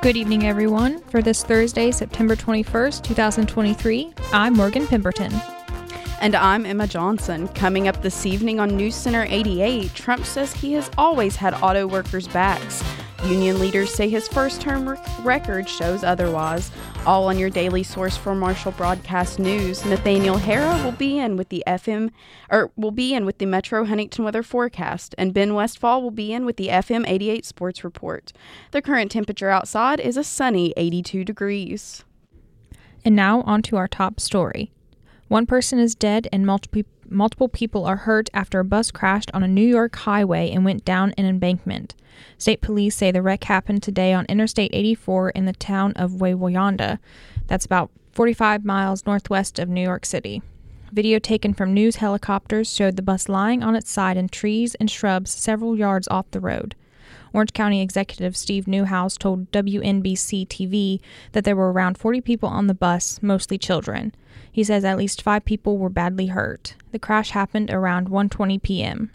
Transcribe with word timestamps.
Good 0.00 0.16
evening, 0.16 0.46
everyone. 0.46 1.00
For 1.10 1.22
this 1.22 1.42
Thursday, 1.42 1.90
September 1.90 2.36
21st, 2.36 3.02
2023, 3.02 4.14
I'm 4.32 4.54
Morgan 4.54 4.86
Pemberton. 4.86 5.32
And 6.20 6.36
I'm 6.36 6.64
Emma 6.64 6.86
Johnson. 6.86 7.48
Coming 7.48 7.88
up 7.88 8.00
this 8.00 8.24
evening 8.24 8.60
on 8.60 8.76
News 8.76 8.94
Center 8.94 9.26
88, 9.28 9.92
Trump 9.94 10.24
says 10.24 10.52
he 10.52 10.72
has 10.74 10.88
always 10.96 11.34
had 11.34 11.52
auto 11.54 11.86
workers' 11.88 12.28
backs. 12.28 12.82
Union 13.24 13.58
leaders 13.58 13.92
say 13.92 14.08
his 14.08 14.28
first 14.28 14.60
term 14.60 14.88
rec- 14.88 15.04
record 15.24 15.68
shows 15.68 16.04
otherwise. 16.04 16.70
All 17.06 17.28
on 17.28 17.38
your 17.38 17.48
daily 17.48 17.82
source 17.82 18.16
for 18.16 18.34
Marshall 18.34 18.72
Broadcast 18.72 19.38
News. 19.38 19.84
Nathaniel 19.84 20.36
Harrah 20.36 20.84
will 20.84 20.92
be 20.92 21.18
in 21.18 21.36
with 21.36 21.48
the 21.48 21.62
FM 21.66 22.10
or 22.50 22.58
er, 22.60 22.70
will 22.76 22.90
be 22.90 23.14
in 23.14 23.24
with 23.24 23.38
the 23.38 23.46
Metro 23.46 23.84
Huntington 23.84 24.24
weather 24.24 24.42
forecast, 24.42 25.14
and 25.16 25.32
Ben 25.32 25.54
Westfall 25.54 26.02
will 26.02 26.10
be 26.10 26.32
in 26.32 26.44
with 26.44 26.56
the 26.56 26.68
FM 26.68 27.08
88 27.08 27.46
sports 27.46 27.82
report. 27.82 28.32
The 28.72 28.82
current 28.82 29.10
temperature 29.10 29.48
outside 29.48 30.00
is 30.00 30.16
a 30.16 30.24
sunny 30.24 30.74
82 30.76 31.24
degrees. 31.24 32.04
And 33.04 33.16
now 33.16 33.42
on 33.42 33.62
to 33.62 33.76
our 33.76 33.88
top 33.88 34.20
story. 34.20 34.70
One 35.28 35.44
person 35.44 35.78
is 35.78 35.94
dead 35.94 36.26
and 36.32 36.46
multiple 36.46 36.82
multiple 37.10 37.48
people 37.48 37.86
are 37.86 37.96
hurt 37.96 38.28
after 38.34 38.60
a 38.60 38.64
bus 38.64 38.90
crashed 38.90 39.30
on 39.32 39.42
a 39.42 39.48
New 39.48 39.66
York 39.66 39.96
highway 39.96 40.50
and 40.50 40.64
went 40.64 40.84
down 40.84 41.14
an 41.16 41.24
embankment. 41.24 41.94
State 42.36 42.60
police 42.60 42.96
say 42.96 43.10
the 43.10 43.22
wreck 43.22 43.44
happened 43.44 43.82
today 43.82 44.12
on 44.12 44.26
Interstate 44.26 44.70
84 44.74 45.30
in 45.30 45.44
the 45.46 45.52
town 45.54 45.92
of 45.96 46.12
Wawayanda. 46.12 46.98
That's 47.46 47.64
about 47.64 47.90
45 48.12 48.64
miles 48.64 49.06
northwest 49.06 49.58
of 49.58 49.68
New 49.68 49.82
York 49.82 50.04
City. 50.04 50.42
Video 50.92 51.18
taken 51.18 51.54
from 51.54 51.74
news 51.74 51.96
helicopters 51.96 52.74
showed 52.74 52.96
the 52.96 53.02
bus 53.02 53.28
lying 53.28 53.62
on 53.62 53.76
its 53.76 53.90
side 53.90 54.16
in 54.16 54.28
trees 54.28 54.74
and 54.76 54.90
shrubs 54.90 55.30
several 55.30 55.76
yards 55.76 56.08
off 56.08 56.30
the 56.30 56.40
road. 56.40 56.74
Orange 57.32 57.52
County 57.52 57.80
Executive 57.80 58.36
Steve 58.36 58.66
Neuhaus 58.66 59.18
told 59.18 59.50
WNBC 59.52 60.46
TV 60.48 61.00
that 61.32 61.44
there 61.44 61.56
were 61.56 61.72
around 61.72 61.98
40 61.98 62.20
people 62.20 62.48
on 62.48 62.66
the 62.66 62.74
bus, 62.74 63.20
mostly 63.22 63.58
children. 63.58 64.14
He 64.50 64.64
says 64.64 64.84
at 64.84 64.98
least 64.98 65.22
5 65.22 65.44
people 65.44 65.78
were 65.78 65.88
badly 65.88 66.26
hurt. 66.26 66.74
The 66.92 66.98
crash 66.98 67.30
happened 67.30 67.70
around 67.70 68.08
1:20 68.08 68.62
p.m. 68.62 69.10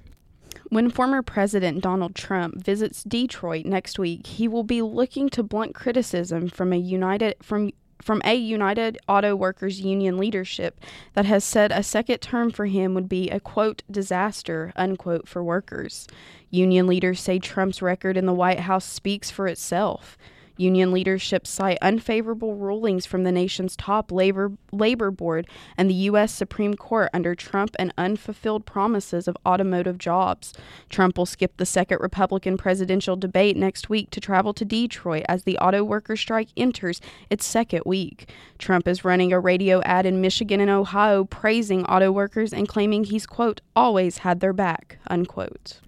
When 0.70 0.90
former 0.90 1.22
President 1.22 1.82
Donald 1.82 2.16
Trump 2.16 2.64
visits 2.64 3.04
Detroit 3.04 3.66
next 3.66 4.00
week, 4.00 4.26
he 4.26 4.48
will 4.48 4.64
be 4.64 4.82
looking 4.82 5.30
to 5.30 5.44
blunt 5.44 5.76
criticism 5.76 6.50
from 6.50 6.74
a 6.74 6.78
United 6.78 7.36
from 7.44 7.72
from 8.04 8.22
a 8.26 8.36
United 8.36 9.00
Auto 9.08 9.36
Workers 9.36 9.80
Union 9.82 10.18
leadership 10.18 10.80
that 11.14 11.26
has 11.26 11.44
said 11.44 11.72
a 11.72 11.82
second 11.82 12.20
term 12.20 12.52
for 12.52 12.66
him 12.66 12.94
would 12.94 13.10
be 13.10 13.30
a 13.30 13.40
quote 13.40 13.82
disaster 13.90 14.74
unquote 14.76 15.28
for 15.28 15.44
workers. 15.44 16.08
Union 16.50 16.86
leaders 16.86 17.20
say 17.20 17.40
Trump's 17.40 17.82
record 17.82 18.18
in 18.18 18.26
the 18.26 18.34
White 18.34 18.60
House 18.60 18.86
speaks 18.86 19.32
for 19.32 19.48
itself. 19.48 20.18
Union 20.58 20.92
leadership 20.92 21.48
cite 21.48 21.78
unfavorable 21.82 22.56
rulings 22.56 23.06
from 23.06 23.24
the 23.24 23.32
nation's 23.32 23.76
top 23.76 24.12
labor 24.12 24.52
labor 24.72 25.12
board 25.12 25.48
and 25.78 25.90
the 25.90 26.06
U.S. 26.12 26.32
Supreme 26.32 26.76
Court 26.76 27.10
under 27.14 27.36
Trump 27.36 27.76
and 27.80 27.94
unfulfilled 27.98 28.66
promises 28.66 29.28
of 29.28 29.38
automotive 29.46 29.98
jobs. 29.98 30.54
Trump 30.90 31.18
will 31.18 31.26
skip 31.26 31.58
the 31.58 31.66
second 31.66 32.00
Republican 32.02 32.58
presidential 32.58 33.16
debate 33.16 33.58
next 33.58 33.90
week 33.90 34.10
to 34.12 34.20
travel 34.20 34.54
to 34.54 34.66
Detroit 34.66 35.26
as 35.28 35.44
the 35.44 35.58
auto 35.58 35.84
worker 35.84 36.16
strike 36.16 36.50
enters 36.56 37.02
its 37.30 37.46
second 37.46 37.84
week. 37.86 38.30
Trump 38.58 38.88
is 38.88 39.06
running 39.06 39.34
a 39.34 39.40
radio 39.40 39.82
ad 39.82 40.06
in 40.06 40.22
Michigan 40.22 40.60
and 40.60 40.70
Ohio 40.70 41.24
praising 41.24 41.86
auto 41.86 42.12
workers 42.12 42.54
and 42.54 42.68
claiming 42.68 43.04
he's 43.04 43.26
quote 43.26 43.62
always 43.76 44.20
had 44.20 44.40
their 44.40 44.54
back 44.54 45.00
unquote. 45.08 45.80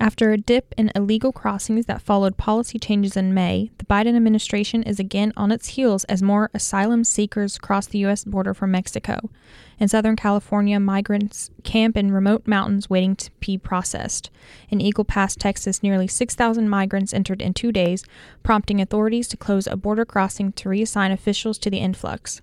After 0.00 0.32
a 0.32 0.38
dip 0.38 0.72
in 0.78 0.90
illegal 0.94 1.30
crossings 1.30 1.84
that 1.84 2.00
followed 2.00 2.38
policy 2.38 2.78
changes 2.78 3.18
in 3.18 3.34
May, 3.34 3.70
the 3.76 3.84
Biden 3.84 4.16
administration 4.16 4.82
is 4.82 4.98
again 4.98 5.30
on 5.36 5.52
its 5.52 5.68
heels 5.68 6.04
as 6.04 6.22
more 6.22 6.48
asylum 6.54 7.04
seekers 7.04 7.58
cross 7.58 7.86
the 7.86 7.98
U.S. 7.98 8.24
border 8.24 8.54
from 8.54 8.70
Mexico. 8.70 9.28
In 9.78 9.88
Southern 9.88 10.16
California, 10.16 10.80
migrants 10.80 11.50
camp 11.64 11.98
in 11.98 12.12
remote 12.12 12.46
mountains 12.46 12.88
waiting 12.88 13.14
to 13.16 13.30
be 13.40 13.58
processed. 13.58 14.30
In 14.70 14.80
Eagle 14.80 15.04
Pass, 15.04 15.36
Texas, 15.36 15.82
nearly 15.82 16.08
6,000 16.08 16.66
migrants 16.66 17.12
entered 17.12 17.42
in 17.42 17.52
two 17.52 17.70
days, 17.70 18.02
prompting 18.42 18.80
authorities 18.80 19.28
to 19.28 19.36
close 19.36 19.66
a 19.66 19.76
border 19.76 20.06
crossing 20.06 20.52
to 20.52 20.70
reassign 20.70 21.12
officials 21.12 21.58
to 21.58 21.68
the 21.68 21.76
influx. 21.76 22.40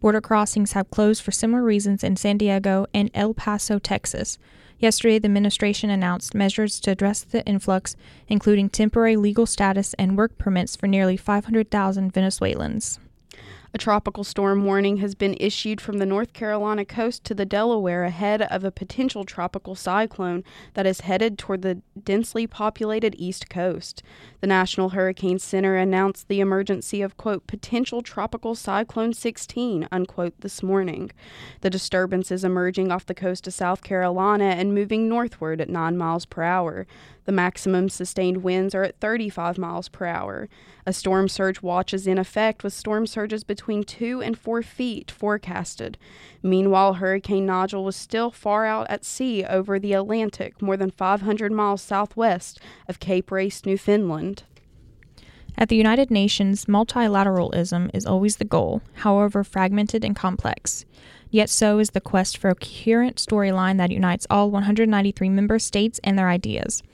Border 0.00 0.20
crossings 0.20 0.72
have 0.72 0.90
closed 0.90 1.22
for 1.22 1.30
similar 1.30 1.62
reasons 1.62 2.02
in 2.02 2.16
San 2.16 2.36
Diego 2.36 2.86
and 2.92 3.12
El 3.14 3.32
Paso, 3.32 3.78
Texas. 3.78 4.38
Yesterday, 4.78 5.18
the 5.18 5.26
administration 5.26 5.88
announced 5.88 6.34
measures 6.34 6.78
to 6.80 6.90
address 6.90 7.22
the 7.22 7.44
influx, 7.46 7.96
including 8.28 8.68
temporary 8.68 9.16
legal 9.16 9.46
status 9.46 9.94
and 9.94 10.18
work 10.18 10.36
permits 10.36 10.76
for 10.76 10.86
nearly 10.86 11.16
500,000 11.16 12.12
Venezuelans. 12.12 12.98
A 13.76 13.78
tropical 13.78 14.24
storm 14.24 14.64
warning 14.64 14.96
has 14.96 15.14
been 15.14 15.36
issued 15.38 15.82
from 15.82 15.98
the 15.98 16.06
North 16.06 16.32
Carolina 16.32 16.82
coast 16.86 17.24
to 17.24 17.34
the 17.34 17.44
Delaware 17.44 18.04
ahead 18.04 18.40
of 18.40 18.64
a 18.64 18.70
potential 18.70 19.22
tropical 19.24 19.74
cyclone 19.74 20.44
that 20.72 20.86
is 20.86 21.02
headed 21.02 21.36
toward 21.36 21.60
the 21.60 21.82
densely 22.02 22.46
populated 22.46 23.14
East 23.18 23.50
Coast. 23.50 24.02
The 24.40 24.46
National 24.46 24.88
Hurricane 24.88 25.38
Center 25.38 25.76
announced 25.76 26.28
the 26.28 26.40
emergency 26.40 27.02
of, 27.02 27.18
quote, 27.18 27.46
potential 27.46 28.00
tropical 28.00 28.54
cyclone 28.54 29.12
16, 29.12 29.86
unquote, 29.92 30.40
this 30.40 30.62
morning. 30.62 31.10
The 31.60 31.68
disturbance 31.68 32.30
is 32.30 32.44
emerging 32.44 32.90
off 32.90 33.04
the 33.04 33.14
coast 33.14 33.46
of 33.46 33.52
South 33.52 33.82
Carolina 33.82 34.54
and 34.56 34.74
moving 34.74 35.06
northward 35.06 35.60
at 35.60 35.68
9 35.68 35.98
miles 35.98 36.24
per 36.24 36.42
hour. 36.42 36.86
The 37.26 37.32
maximum 37.32 37.88
sustained 37.88 38.38
winds 38.38 38.72
are 38.74 38.84
at 38.84 39.00
35 39.00 39.58
miles 39.58 39.88
per 39.88 40.06
hour. 40.06 40.48
A 40.86 40.92
storm 40.92 41.28
surge 41.28 41.60
watch 41.60 41.92
is 41.92 42.06
in 42.06 42.18
effect 42.18 42.62
with 42.62 42.72
storm 42.72 43.04
surges 43.04 43.42
between 43.42 43.82
2 43.82 44.22
and 44.22 44.38
4 44.38 44.62
feet 44.62 45.10
forecasted. 45.10 45.98
Meanwhile, 46.40 46.94
Hurricane 46.94 47.44
Nigel 47.44 47.84
was 47.84 47.96
still 47.96 48.30
far 48.30 48.64
out 48.64 48.86
at 48.88 49.04
sea 49.04 49.44
over 49.44 49.80
the 49.80 49.92
Atlantic, 49.92 50.62
more 50.62 50.76
than 50.76 50.92
500 50.92 51.50
miles 51.50 51.82
southwest 51.82 52.60
of 52.88 53.00
Cape 53.00 53.32
Race, 53.32 53.66
Newfoundland. 53.66 54.44
At 55.58 55.68
the 55.68 55.76
United 55.76 56.10
Nations, 56.10 56.66
multilateralism 56.66 57.90
is 57.92 58.06
always 58.06 58.36
the 58.36 58.44
goal, 58.44 58.82
however 58.96 59.42
fragmented 59.42 60.04
and 60.04 60.14
complex. 60.14 60.84
Yet 61.30 61.50
so 61.50 61.80
is 61.80 61.90
the 61.90 62.00
quest 62.00 62.38
for 62.38 62.50
a 62.50 62.54
coherent 62.54 63.16
storyline 63.16 63.78
that 63.78 63.90
unites 63.90 64.26
all 64.30 64.50
193 64.50 65.28
member 65.30 65.58
states 65.58 65.98
and 66.04 66.16
their 66.16 66.28
ideas. 66.28 66.84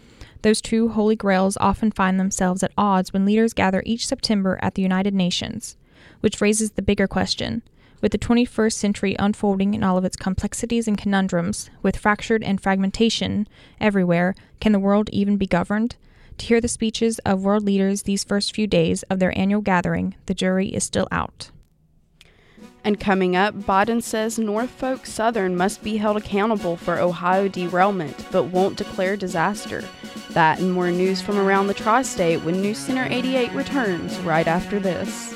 Those 0.42 0.60
two 0.60 0.88
holy 0.88 1.16
grails 1.16 1.56
often 1.60 1.92
find 1.92 2.19
themselves 2.19 2.62
at 2.62 2.72
odds 2.76 3.12
when 3.12 3.25
leaders 3.25 3.53
gather 3.53 3.82
each 3.86 4.06
September 4.06 4.58
at 4.60 4.75
the 4.75 4.82
United 4.82 5.14
Nations, 5.14 5.76
which 6.20 6.41
raises 6.41 6.72
the 6.72 6.82
bigger 6.82 7.06
question. 7.06 7.62
With 8.00 8.10
the 8.10 8.19
21st 8.19 8.72
century 8.72 9.14
unfolding 9.20 9.75
in 9.75 9.84
all 9.84 9.97
of 9.97 10.04
its 10.04 10.16
complexities 10.16 10.88
and 10.88 10.98
conundrums, 10.98 11.70
with 11.82 11.97
fractured 11.97 12.42
and 12.42 12.60
fragmentation 12.60 13.47
everywhere, 13.81 14.34
can 14.60 14.72
the 14.72 14.81
world 14.81 15.08
even 15.12 15.36
be 15.36 15.47
governed? 15.47 15.94
To 16.38 16.47
hear 16.47 16.60
the 16.60 16.66
speeches 16.66 17.20
of 17.20 17.44
world 17.44 17.62
leaders 17.62 18.02
these 18.02 18.25
first 18.25 18.52
few 18.52 18.66
days 18.66 19.04
of 19.04 19.20
their 19.20 19.36
annual 19.38 19.60
gathering, 19.60 20.16
the 20.26 20.34
jury 20.34 20.69
is 20.69 20.82
still 20.82 21.06
out. 21.12 21.52
And 22.84 22.99
coming 22.99 23.37
up, 23.37 23.55
Biden 23.55 24.02
says 24.02 24.38
Norfolk 24.38 25.06
Southern 25.06 25.56
must 25.56 25.82
be 25.84 25.99
held 25.99 26.17
accountable 26.17 26.76
for 26.76 26.99
Ohio 26.99 27.46
derailment, 27.46 28.26
but 28.32 28.44
won't 28.44 28.76
declare 28.76 29.17
disaster. 29.17 29.84
That 30.31 30.58
and 30.58 30.73
more 30.73 30.90
news 30.90 31.23
from 31.23 31.38
around 31.38 31.69
the 31.69 31.75
tri 31.75 32.02
state 32.02 32.38
when 32.38 32.61
News 32.61 32.79
Center 32.79 33.06
88 33.08 33.52
returns 33.52 34.19
right 34.20 34.49
after 34.49 34.81
this. 34.81 35.34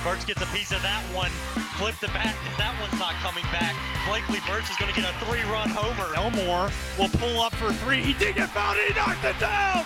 Burks 0.00 0.24
gets 0.24 0.42
a 0.42 0.46
piece 0.46 0.72
of 0.72 0.82
that 0.82 1.02
one, 1.14 1.30
flipped 1.76 2.02
it 2.02 2.12
back, 2.12 2.34
and 2.48 2.56
that 2.58 2.74
one's 2.80 2.98
not 2.98 3.14
coming 3.20 3.44
back. 3.52 3.76
Blakely 4.08 4.40
Burks 4.46 4.70
is 4.70 4.76
going 4.76 4.92
to 4.92 5.00
get 5.00 5.08
a 5.08 5.14
three-run 5.24 5.70
homer. 5.70 6.14
Elmore 6.14 6.70
will 6.98 7.10
pull 7.18 7.40
up 7.40 7.54
for 7.54 7.72
three. 7.84 8.02
He 8.02 8.14
did 8.14 8.36
get 8.36 8.50
fouled, 8.50 8.78
he 8.78 8.94
knocked 8.94 9.24
it 9.24 9.38
down! 9.38 9.84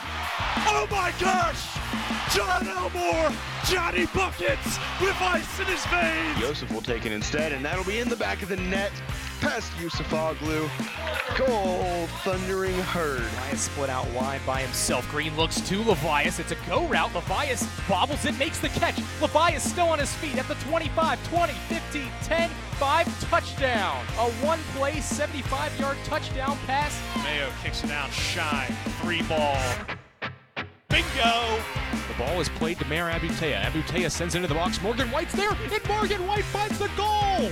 Oh 0.68 0.86
my 0.90 1.12
gosh! 1.18 1.76
John 2.34 2.66
Elmore, 2.68 3.32
Johnny 3.66 4.06
Buckets 4.14 4.78
with 5.00 5.16
ice 5.20 5.60
in 5.60 5.66
his 5.66 5.84
veins. 5.86 6.38
Joseph 6.40 6.70
will 6.72 6.82
take 6.82 7.06
it 7.06 7.12
instead, 7.12 7.52
and 7.52 7.64
that'll 7.64 7.84
be 7.84 7.98
in 7.98 8.08
the 8.08 8.16
back 8.16 8.42
of 8.42 8.48
the 8.48 8.56
net. 8.56 8.92
Past 9.40 9.72
Yusuf 9.80 10.08
Aglu. 10.10 10.68
Goal, 11.36 12.06
thundering 12.24 12.74
herd. 12.74 13.20
Levias 13.20 13.58
split 13.58 13.90
out 13.90 14.08
wide 14.12 14.40
by 14.46 14.62
himself. 14.62 15.08
Green 15.10 15.36
looks 15.36 15.60
to 15.62 15.82
Levias. 15.82 16.40
It's 16.40 16.52
a 16.52 16.56
go 16.66 16.86
route. 16.86 17.10
Levias 17.10 17.66
bobbles 17.88 18.24
it, 18.24 18.38
makes 18.38 18.58
the 18.58 18.68
catch. 18.70 18.96
Levias 19.20 19.60
still 19.60 19.88
on 19.88 19.98
his 19.98 20.12
feet 20.14 20.36
at 20.38 20.48
the 20.48 20.54
25, 20.54 21.28
20, 21.28 21.52
15, 21.52 22.08
10, 22.22 22.50
5, 22.50 23.30
touchdown. 23.30 24.04
A 24.18 24.30
one 24.44 24.58
play, 24.74 25.00
75 25.00 25.78
yard 25.78 25.96
touchdown 26.04 26.56
pass. 26.66 26.98
Mayo 27.22 27.50
kicks 27.62 27.84
it 27.84 27.90
out, 27.90 28.10
shy, 28.10 28.66
three 29.02 29.22
ball. 29.22 29.58
Bingo! 30.88 31.60
The 32.08 32.14
ball 32.18 32.40
is 32.40 32.48
played 32.48 32.78
to 32.78 32.86
Mayor 32.86 33.10
Abutea. 33.10 33.62
Abutea 33.64 34.10
sends 34.10 34.34
it 34.34 34.38
into 34.38 34.48
the 34.48 34.54
box. 34.54 34.80
Morgan 34.80 35.10
White's 35.10 35.34
there, 35.34 35.50
and 35.50 35.88
Morgan 35.88 36.26
White 36.26 36.44
finds 36.44 36.78
the 36.78 36.90
goal. 36.96 37.50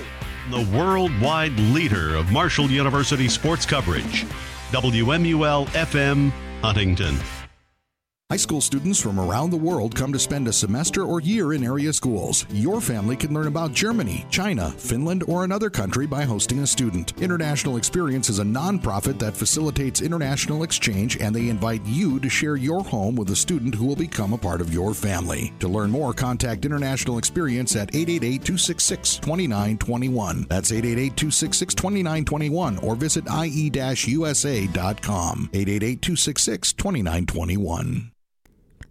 The 0.51 0.77
worldwide 0.77 1.59
leader 1.59 2.15
of 2.15 2.31
Marshall 2.31 2.69
University 2.69 3.27
sports 3.27 3.65
coverage. 3.65 4.25
WMUL 4.71 5.65
FM, 5.69 6.29
Huntington. 6.61 7.17
High 8.31 8.37
school 8.37 8.59
students 8.59 8.99
from 8.99 9.19
around 9.19 9.51
the 9.51 9.57
world 9.57 9.93
come 9.93 10.11
to 10.11 10.17
spend 10.17 10.47
a 10.47 10.51
semester 10.51 11.03
or 11.03 11.21
year 11.21 11.53
in 11.53 11.63
area 11.63 11.93
schools. 11.93 12.47
Your 12.49 12.81
family 12.81 13.15
can 13.15 13.35
learn 13.35 13.45
about 13.45 13.71
Germany, 13.71 14.25
China, 14.31 14.71
Finland, 14.71 15.23
or 15.27 15.43
another 15.43 15.69
country 15.69 16.07
by 16.07 16.23
hosting 16.23 16.57
a 16.57 16.65
student. 16.65 17.13
International 17.21 17.77
Experience 17.77 18.31
is 18.31 18.39
a 18.39 18.43
nonprofit 18.43 19.19
that 19.19 19.37
facilitates 19.37 20.01
international 20.01 20.63
exchange, 20.63 21.17
and 21.21 21.35
they 21.35 21.49
invite 21.49 21.85
you 21.85 22.19
to 22.19 22.27
share 22.27 22.55
your 22.55 22.83
home 22.83 23.15
with 23.15 23.29
a 23.29 23.35
student 23.35 23.75
who 23.75 23.85
will 23.85 23.95
become 23.95 24.33
a 24.33 24.39
part 24.39 24.59
of 24.59 24.73
your 24.73 24.95
family. 24.95 25.53
To 25.59 25.67
learn 25.67 25.91
more, 25.91 26.11
contact 26.11 26.65
International 26.65 27.19
Experience 27.19 27.75
at 27.75 27.93
888 27.93 28.43
266 28.43 29.17
2921. 29.17 30.47
That's 30.49 30.71
888 30.71 31.15
266 31.15 31.75
2921 31.75 32.79
or 32.79 32.95
visit 32.95 33.25
ie 33.29 33.69
usa.com. 33.69 35.49
888 35.53 36.01
266 36.01 36.73
2921. 36.73 38.11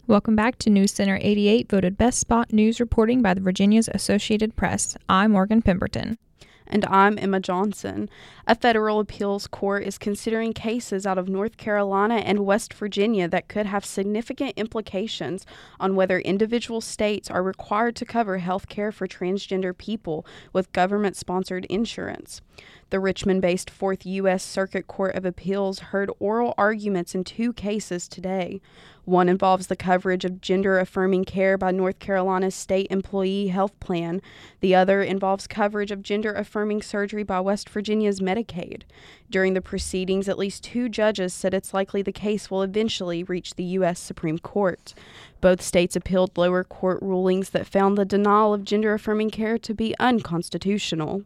Welcome 0.07 0.37
back 0.37 0.59
to 0.59 0.69
News 0.69 0.93
Center 0.93 1.19
88, 1.23 1.71
voted 1.71 1.97
best 1.97 2.19
spot 2.19 2.53
news 2.53 2.79
reporting 2.79 3.23
by 3.23 3.33
the 3.33 3.41
Virginia's 3.41 3.89
Associated 3.89 4.55
Press. 4.55 4.99
I'm 5.09 5.33
Morgan 5.33 5.63
Pemberton. 5.63 6.19
And 6.67 6.85
I'm 6.85 7.19
Emma 7.19 7.41
Johnson. 7.41 8.11
A 8.47 8.55
federal 8.55 9.01
appeals 9.01 9.47
court 9.47 9.83
is 9.85 9.97
considering 9.97 10.53
cases 10.53 11.07
out 11.07 11.17
of 11.17 11.31
North 11.31 11.57
Carolina 11.57 12.17
and 12.17 12.41
West 12.41 12.75
Virginia 12.75 13.29
that 13.29 13.49
could 13.49 13.65
have 13.65 13.87
significant 13.87 14.53
implications 14.59 15.47
on 15.81 15.97
whether 15.97 16.19
individual 16.19 16.83
states 16.83 17.31
are 17.31 17.43
required 17.43 17.97
to 17.97 18.05
cover 18.05 18.37
health 18.39 18.69
care 18.69 18.93
for 18.93 19.09
transgender 19.09 19.77
people 19.77 20.27
with 20.53 20.73
government 20.73 21.17
sponsored 21.17 21.65
insurance. 21.71 22.43
The 22.91 23.01
Richmond 23.01 23.43
based 23.43 23.71
Fourth 23.71 24.07
U.S. 24.07 24.43
Circuit 24.43 24.87
Court 24.87 25.17
of 25.17 25.25
Appeals 25.25 25.81
heard 25.81 26.11
oral 26.21 26.55
arguments 26.57 27.15
in 27.15 27.25
two 27.25 27.53
cases 27.53 28.07
today. 28.07 28.61
One 29.05 29.29
involves 29.29 29.67
the 29.67 29.77
coverage 29.77 30.25
of 30.25 30.41
gender 30.41 30.79
affirming 30.79 31.25
care 31.25 31.59
by 31.59 31.73
North 31.73 31.99
Carolina's 31.99 32.55
state 32.55 32.87
employee 32.91 33.49
health 33.49 33.79
plan. 33.81 34.23
The 34.61 34.75
other 34.75 35.03
involves 35.03 35.47
coverage 35.47 35.91
of 35.91 36.03
gender 36.03 36.33
affirming 36.33 36.83
surgery 36.83 37.23
by 37.23 37.41
West 37.41 37.69
Virginia's 37.69 38.21
Medicaid. 38.21 38.83
During 39.29 39.55
the 39.55 39.61
proceedings, 39.61 40.29
at 40.29 40.39
least 40.39 40.63
two 40.63 40.89
judges 40.89 41.35
said 41.35 41.53
it's 41.53 41.75
likely 41.75 42.01
the 42.01 42.13
case 42.13 42.51
will 42.51 42.63
eventually 42.63 43.25
reach 43.25 43.55
the 43.55 43.65
U.S. 43.65 43.99
Supreme 43.99 44.39
Court. 44.39 44.95
Both 45.41 45.61
states 45.61 45.97
appealed 45.97 46.39
lower 46.39 46.65
court 46.65 47.03
rulings 47.03 47.51
that 47.51 47.67
found 47.67 47.99
the 47.99 48.05
denial 48.05 48.55
of 48.55 48.65
gender 48.65 48.95
affirming 48.95 49.31
care 49.31 49.59
to 49.59 49.75
be 49.75 49.95
unconstitutional. 49.99 51.25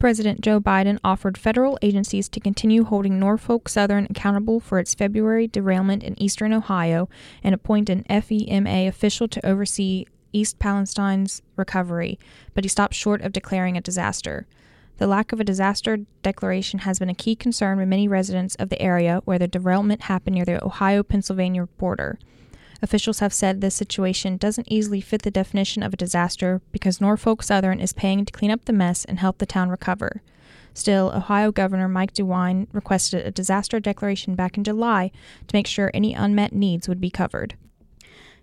President 0.00 0.40
Joe 0.40 0.62
Biden 0.62 0.98
offered 1.04 1.36
federal 1.36 1.78
agencies 1.82 2.26
to 2.30 2.40
continue 2.40 2.84
holding 2.84 3.18
Norfolk 3.18 3.68
Southern 3.68 4.06
accountable 4.08 4.58
for 4.58 4.78
its 4.78 4.94
February 4.94 5.46
derailment 5.46 6.02
in 6.02 6.20
eastern 6.20 6.54
Ohio 6.54 7.10
and 7.44 7.54
appoint 7.54 7.90
an 7.90 8.04
FEMA 8.08 8.88
official 8.88 9.28
to 9.28 9.46
oversee 9.46 10.06
East 10.32 10.58
Palestine's 10.58 11.42
recovery, 11.54 12.18
but 12.54 12.64
he 12.64 12.68
stopped 12.68 12.94
short 12.94 13.20
of 13.20 13.34
declaring 13.34 13.76
a 13.76 13.82
disaster. 13.82 14.46
The 14.96 15.06
lack 15.06 15.32
of 15.32 15.40
a 15.40 15.44
disaster 15.44 15.98
declaration 16.22 16.80
has 16.80 16.98
been 16.98 17.10
a 17.10 17.14
key 17.14 17.36
concern 17.36 17.76
with 17.76 17.88
many 17.88 18.08
residents 18.08 18.54
of 18.54 18.70
the 18.70 18.80
area 18.80 19.20
where 19.26 19.38
the 19.38 19.48
derailment 19.48 20.04
happened 20.04 20.36
near 20.36 20.46
the 20.46 20.64
Ohio 20.64 21.02
Pennsylvania 21.02 21.66
border. 21.76 22.18
Officials 22.82 23.18
have 23.20 23.32
said 23.32 23.60
this 23.60 23.74
situation 23.74 24.36
doesn't 24.36 24.70
easily 24.70 25.00
fit 25.00 25.22
the 25.22 25.30
definition 25.30 25.82
of 25.82 25.92
a 25.92 25.98
disaster 25.98 26.62
because 26.72 27.00
Norfolk 27.00 27.42
Southern 27.42 27.78
is 27.80 27.92
paying 27.92 28.24
to 28.24 28.32
clean 28.32 28.50
up 28.50 28.64
the 28.64 28.72
mess 28.72 29.04
and 29.04 29.18
help 29.18 29.38
the 29.38 29.46
town 29.46 29.68
recover. 29.68 30.22
Still, 30.72 31.12
Ohio 31.14 31.52
Governor 31.52 31.88
Mike 31.88 32.14
DeWine 32.14 32.68
requested 32.72 33.26
a 33.26 33.30
disaster 33.30 33.80
declaration 33.80 34.34
back 34.34 34.56
in 34.56 34.64
July 34.64 35.10
to 35.46 35.56
make 35.56 35.66
sure 35.66 35.90
any 35.92 36.14
unmet 36.14 36.52
needs 36.52 36.88
would 36.88 37.00
be 37.00 37.10
covered. 37.10 37.54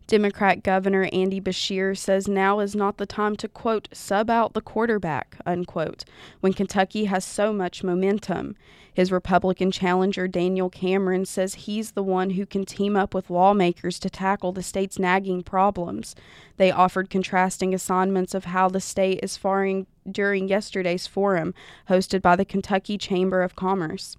Democrat 0.07 0.63
Governor 0.63 1.09
Andy 1.11 1.41
Beshear 1.41 1.95
says 1.97 2.29
now 2.29 2.61
is 2.61 2.73
not 2.73 2.97
the 2.97 3.05
time 3.05 3.35
to, 3.35 3.49
quote, 3.49 3.89
sub 3.91 4.29
out 4.29 4.53
the 4.53 4.61
quarterback, 4.61 5.35
unquote, 5.45 6.05
when 6.39 6.53
Kentucky 6.53 7.05
has 7.05 7.25
so 7.25 7.51
much 7.51 7.83
momentum. 7.83 8.55
His 8.93 9.11
Republican 9.11 9.69
challenger, 9.69 10.25
Daniel 10.27 10.69
Cameron, 10.69 11.25
says 11.25 11.53
he's 11.53 11.91
the 11.91 12.01
one 12.01 12.31
who 12.31 12.45
can 12.45 12.65
team 12.65 12.95
up 12.95 13.13
with 13.13 13.29
lawmakers 13.29 13.99
to 13.99 14.09
tackle 14.09 14.53
the 14.53 14.63
state's 14.63 14.97
nagging 14.97 15.43
problems. 15.43 16.15
They 16.55 16.71
offered 16.71 17.09
contrasting 17.09 17.73
assignments 17.73 18.33
of 18.33 18.45
how 18.45 18.69
the 18.69 18.81
state 18.81 19.19
is 19.21 19.35
faring 19.35 19.87
during 20.11 20.47
yesterday's 20.47 21.07
forum 21.07 21.53
hosted 21.89 22.21
by 22.21 22.35
the 22.35 22.45
Kentucky 22.45 22.97
Chamber 22.97 23.41
of 23.41 23.55
Commerce. 23.55 24.15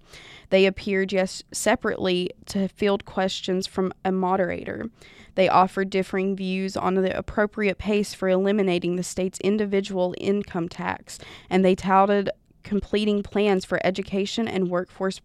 They 0.49 0.65
appeared 0.65 1.11
yes 1.11 1.43
separately 1.51 2.31
to 2.47 2.67
field 2.67 3.05
questions 3.05 3.67
from 3.67 3.93
a 4.03 4.11
moderator. 4.11 4.89
They 5.35 5.47
offered 5.47 5.89
differing 5.89 6.35
views 6.35 6.75
on 6.75 6.95
the 6.95 7.17
appropriate 7.17 7.77
pace 7.77 8.13
for 8.13 8.27
eliminating 8.27 8.95
the 8.95 9.03
state's 9.03 9.39
individual 9.39 10.13
income 10.17 10.67
tax, 10.67 11.19
and 11.49 11.63
they 11.63 11.75
touted 11.75 12.29
completing 12.63 13.23
plans 13.23 13.63
for 13.63 13.79
education 13.85 14.47
and 14.47 14.69
workforce 14.69 15.21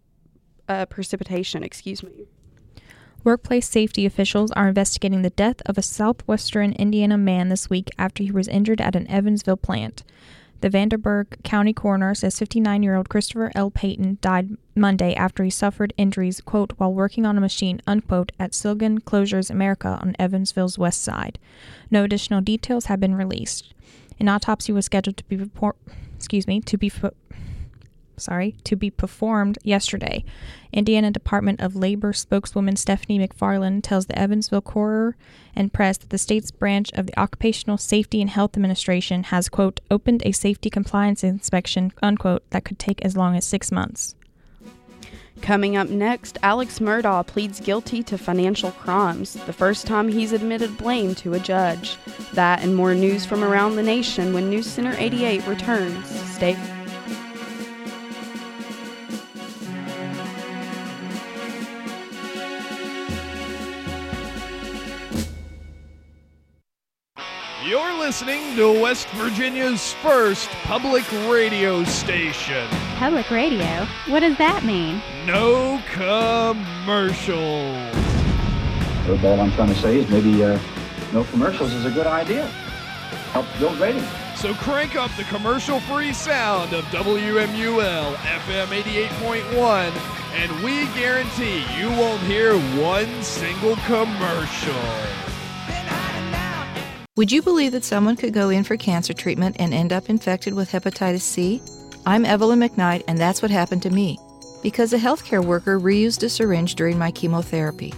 uh, 0.68 0.86
precipitation. 0.86 1.62
Excuse 1.62 2.02
me. 2.02 2.26
Workplace 3.24 3.66
safety 3.68 4.04
officials 4.04 4.50
are 4.52 4.68
investigating 4.68 5.22
the 5.22 5.30
death 5.30 5.62
of 5.64 5.78
a 5.78 5.82
southwestern 5.82 6.72
Indiana 6.72 7.16
man 7.16 7.48
this 7.48 7.70
week 7.70 7.88
after 7.98 8.22
he 8.22 8.30
was 8.30 8.48
injured 8.48 8.82
at 8.82 8.94
an 8.94 9.08
Evansville 9.08 9.56
plant. 9.56 10.04
The 10.64 10.70
Vanderburgh 10.70 11.26
County 11.44 11.74
coroner 11.74 12.14
says 12.14 12.38
59 12.38 12.82
year 12.82 12.96
old 12.96 13.10
Christopher 13.10 13.52
L. 13.54 13.70
Payton 13.70 14.16
died 14.22 14.56
Monday 14.74 15.14
after 15.14 15.44
he 15.44 15.50
suffered 15.50 15.92
injuries, 15.98 16.40
quote, 16.40 16.72
while 16.78 16.94
working 16.94 17.26
on 17.26 17.36
a 17.36 17.40
machine, 17.42 17.82
unquote, 17.86 18.32
at 18.40 18.52
Silgan 18.52 19.00
Closures 19.00 19.50
America 19.50 19.98
on 20.00 20.16
Evansville's 20.18 20.78
west 20.78 21.02
side. 21.02 21.38
No 21.90 22.04
additional 22.04 22.40
details 22.40 22.86
have 22.86 22.98
been 22.98 23.14
released. 23.14 23.74
An 24.18 24.30
autopsy 24.30 24.72
was 24.72 24.86
scheduled 24.86 25.18
to 25.18 25.24
be 25.24 25.36
report, 25.36 25.76
excuse 26.16 26.46
me, 26.46 26.62
to 26.62 26.78
be 26.78 26.90
sorry, 28.16 28.56
to 28.64 28.76
be 28.76 28.90
performed 28.90 29.58
yesterday. 29.62 30.24
Indiana 30.72 31.10
Department 31.10 31.60
of 31.60 31.76
Labor 31.76 32.12
spokeswoman 32.12 32.76
Stephanie 32.76 33.18
McFarland 33.18 33.82
tells 33.82 34.06
the 34.06 34.18
Evansville 34.18 34.62
Courier 34.62 35.16
and 35.54 35.72
Press 35.72 35.96
that 35.98 36.10
the 36.10 36.18
state's 36.18 36.50
branch 36.50 36.92
of 36.94 37.06
the 37.06 37.18
Occupational 37.18 37.78
Safety 37.78 38.20
and 38.20 38.30
Health 38.30 38.56
Administration 38.56 39.24
has, 39.24 39.48
quote, 39.48 39.80
opened 39.90 40.22
a 40.24 40.32
safety 40.32 40.70
compliance 40.70 41.22
inspection, 41.22 41.92
unquote, 42.02 42.48
that 42.50 42.64
could 42.64 42.78
take 42.78 43.04
as 43.04 43.16
long 43.16 43.36
as 43.36 43.44
six 43.44 43.70
months. 43.70 44.14
Coming 45.44 45.76
up 45.76 45.90
next, 45.90 46.38
Alex 46.42 46.78
Murdaugh 46.78 47.26
pleads 47.26 47.60
guilty 47.60 48.02
to 48.04 48.16
financial 48.16 48.70
crimes, 48.70 49.34
the 49.34 49.52
first 49.52 49.86
time 49.86 50.08
he's 50.08 50.32
admitted 50.32 50.78
blame 50.78 51.14
to 51.16 51.34
a 51.34 51.38
judge. 51.38 51.98
That 52.32 52.62
and 52.62 52.74
more 52.74 52.94
news 52.94 53.26
from 53.26 53.44
around 53.44 53.76
the 53.76 53.82
nation 53.82 54.32
when 54.32 54.48
News 54.48 54.66
Center 54.66 54.94
88 54.96 55.46
returns. 55.46 56.06
Stay 56.30 56.56
You're 67.66 67.98
listening 67.98 68.56
to 68.56 68.78
West 68.78 69.08
Virginia's 69.14 69.94
first 69.94 70.50
public 70.64 71.10
radio 71.30 71.82
station. 71.84 72.68
Public 72.96 73.30
radio? 73.30 73.86
What 74.06 74.20
does 74.20 74.36
that 74.36 74.64
mean? 74.64 75.00
No 75.24 75.80
commercials. 75.86 77.32
Well, 79.08 79.26
all 79.26 79.40
I'm 79.40 79.50
trying 79.52 79.68
to 79.68 79.74
say 79.76 79.96
is 79.96 80.10
maybe 80.10 80.44
uh, 80.44 80.58
no 81.14 81.24
commercials 81.24 81.72
is 81.72 81.86
a 81.86 81.90
good 81.90 82.06
idea. 82.06 82.48
Help 83.32 83.46
build 83.58 83.78
ratings. 83.78 84.06
So 84.36 84.52
crank 84.52 84.94
up 84.94 85.10
the 85.16 85.24
commercial 85.24 85.80
free 85.80 86.12
sound 86.12 86.74
of 86.74 86.84
WMUL 86.86 88.14
FM 88.14 88.66
88.1, 88.66 89.90
and 90.34 90.52
we 90.62 90.84
guarantee 91.00 91.64
you 91.80 91.88
won't 91.88 92.20
hear 92.24 92.58
one 92.78 93.22
single 93.22 93.76
commercial. 93.86 95.23
Would 97.16 97.30
you 97.30 97.42
believe 97.42 97.70
that 97.70 97.84
someone 97.84 98.16
could 98.16 98.34
go 98.34 98.50
in 98.50 98.64
for 98.64 98.76
cancer 98.76 99.12
treatment 99.12 99.54
and 99.60 99.72
end 99.72 99.92
up 99.92 100.10
infected 100.10 100.52
with 100.52 100.72
hepatitis 100.72 101.20
C? 101.20 101.62
I'm 102.04 102.24
Evelyn 102.24 102.58
McKnight, 102.58 103.04
and 103.06 103.16
that's 103.16 103.40
what 103.40 103.52
happened 103.52 103.82
to 103.82 103.90
me 103.90 104.18
because 104.64 104.92
a 104.92 104.98
healthcare 104.98 105.44
worker 105.44 105.78
reused 105.78 106.24
a 106.24 106.28
syringe 106.28 106.74
during 106.74 106.98
my 106.98 107.12
chemotherapy. 107.12 107.94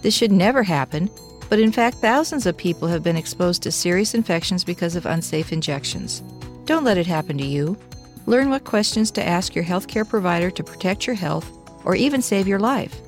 This 0.00 0.14
should 0.14 0.32
never 0.32 0.62
happen, 0.62 1.10
but 1.50 1.58
in 1.58 1.72
fact, 1.72 1.98
thousands 1.98 2.46
of 2.46 2.56
people 2.56 2.88
have 2.88 3.02
been 3.02 3.18
exposed 3.18 3.62
to 3.64 3.70
serious 3.70 4.14
infections 4.14 4.64
because 4.64 4.96
of 4.96 5.04
unsafe 5.04 5.52
injections. 5.52 6.22
Don't 6.64 6.84
let 6.84 6.96
it 6.96 7.06
happen 7.06 7.36
to 7.36 7.44
you. 7.44 7.76
Learn 8.24 8.48
what 8.48 8.64
questions 8.64 9.10
to 9.10 9.26
ask 9.26 9.54
your 9.54 9.64
healthcare 9.64 10.08
provider 10.08 10.50
to 10.50 10.64
protect 10.64 11.06
your 11.06 11.16
health 11.16 11.52
or 11.84 11.96
even 11.96 12.22
save 12.22 12.48
your 12.48 12.60
life. 12.60 12.98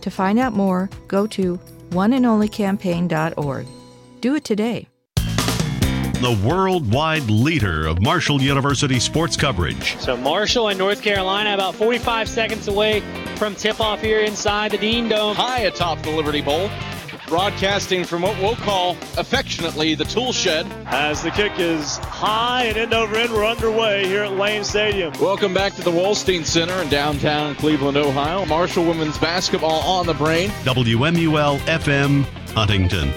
To 0.00 0.10
find 0.10 0.40
out 0.40 0.54
more, 0.54 0.90
go 1.06 1.24
to 1.28 1.56
oneandonlycampaign.org. 1.90 3.66
Do 4.20 4.34
it 4.34 4.44
today 4.44 4.88
the 6.24 6.48
worldwide 6.48 7.28
leader 7.28 7.86
of 7.86 8.00
Marshall 8.00 8.40
University 8.40 8.98
sports 8.98 9.36
coverage. 9.36 9.94
So, 9.98 10.16
Marshall 10.16 10.68
and 10.68 10.78
North 10.78 11.02
Carolina 11.02 11.52
about 11.52 11.74
45 11.74 12.30
seconds 12.30 12.66
away 12.66 13.00
from 13.36 13.54
tip 13.54 13.78
off 13.78 14.00
here 14.00 14.20
inside 14.20 14.70
the 14.70 14.78
Dean 14.78 15.06
Dome. 15.06 15.36
High 15.36 15.60
atop 15.60 16.00
the 16.02 16.10
Liberty 16.10 16.40
Bowl. 16.40 16.70
Broadcasting 17.28 18.04
from 18.04 18.22
what 18.22 18.38
we'll 18.38 18.56
call 18.56 18.92
affectionately 19.18 19.94
the 19.94 20.04
tool 20.04 20.32
shed. 20.32 20.66
As 20.86 21.22
the 21.22 21.30
kick 21.30 21.52
is 21.58 21.98
high 21.98 22.64
and 22.64 22.78
end 22.78 22.94
over 22.94 23.16
end, 23.16 23.30
we're 23.30 23.44
underway 23.44 24.06
here 24.06 24.22
at 24.22 24.32
Lane 24.32 24.64
Stadium. 24.64 25.12
Welcome 25.20 25.52
back 25.52 25.74
to 25.74 25.82
the 25.82 25.90
Wolstein 25.90 26.46
Center 26.46 26.74
in 26.80 26.88
downtown 26.88 27.54
Cleveland, 27.56 27.98
Ohio. 27.98 28.46
Marshall 28.46 28.86
women's 28.86 29.18
basketball 29.18 29.80
on 29.82 30.06
the 30.06 30.14
brain. 30.14 30.48
WMUL 30.64 31.58
FM 31.66 32.24
Huntington. 32.54 33.12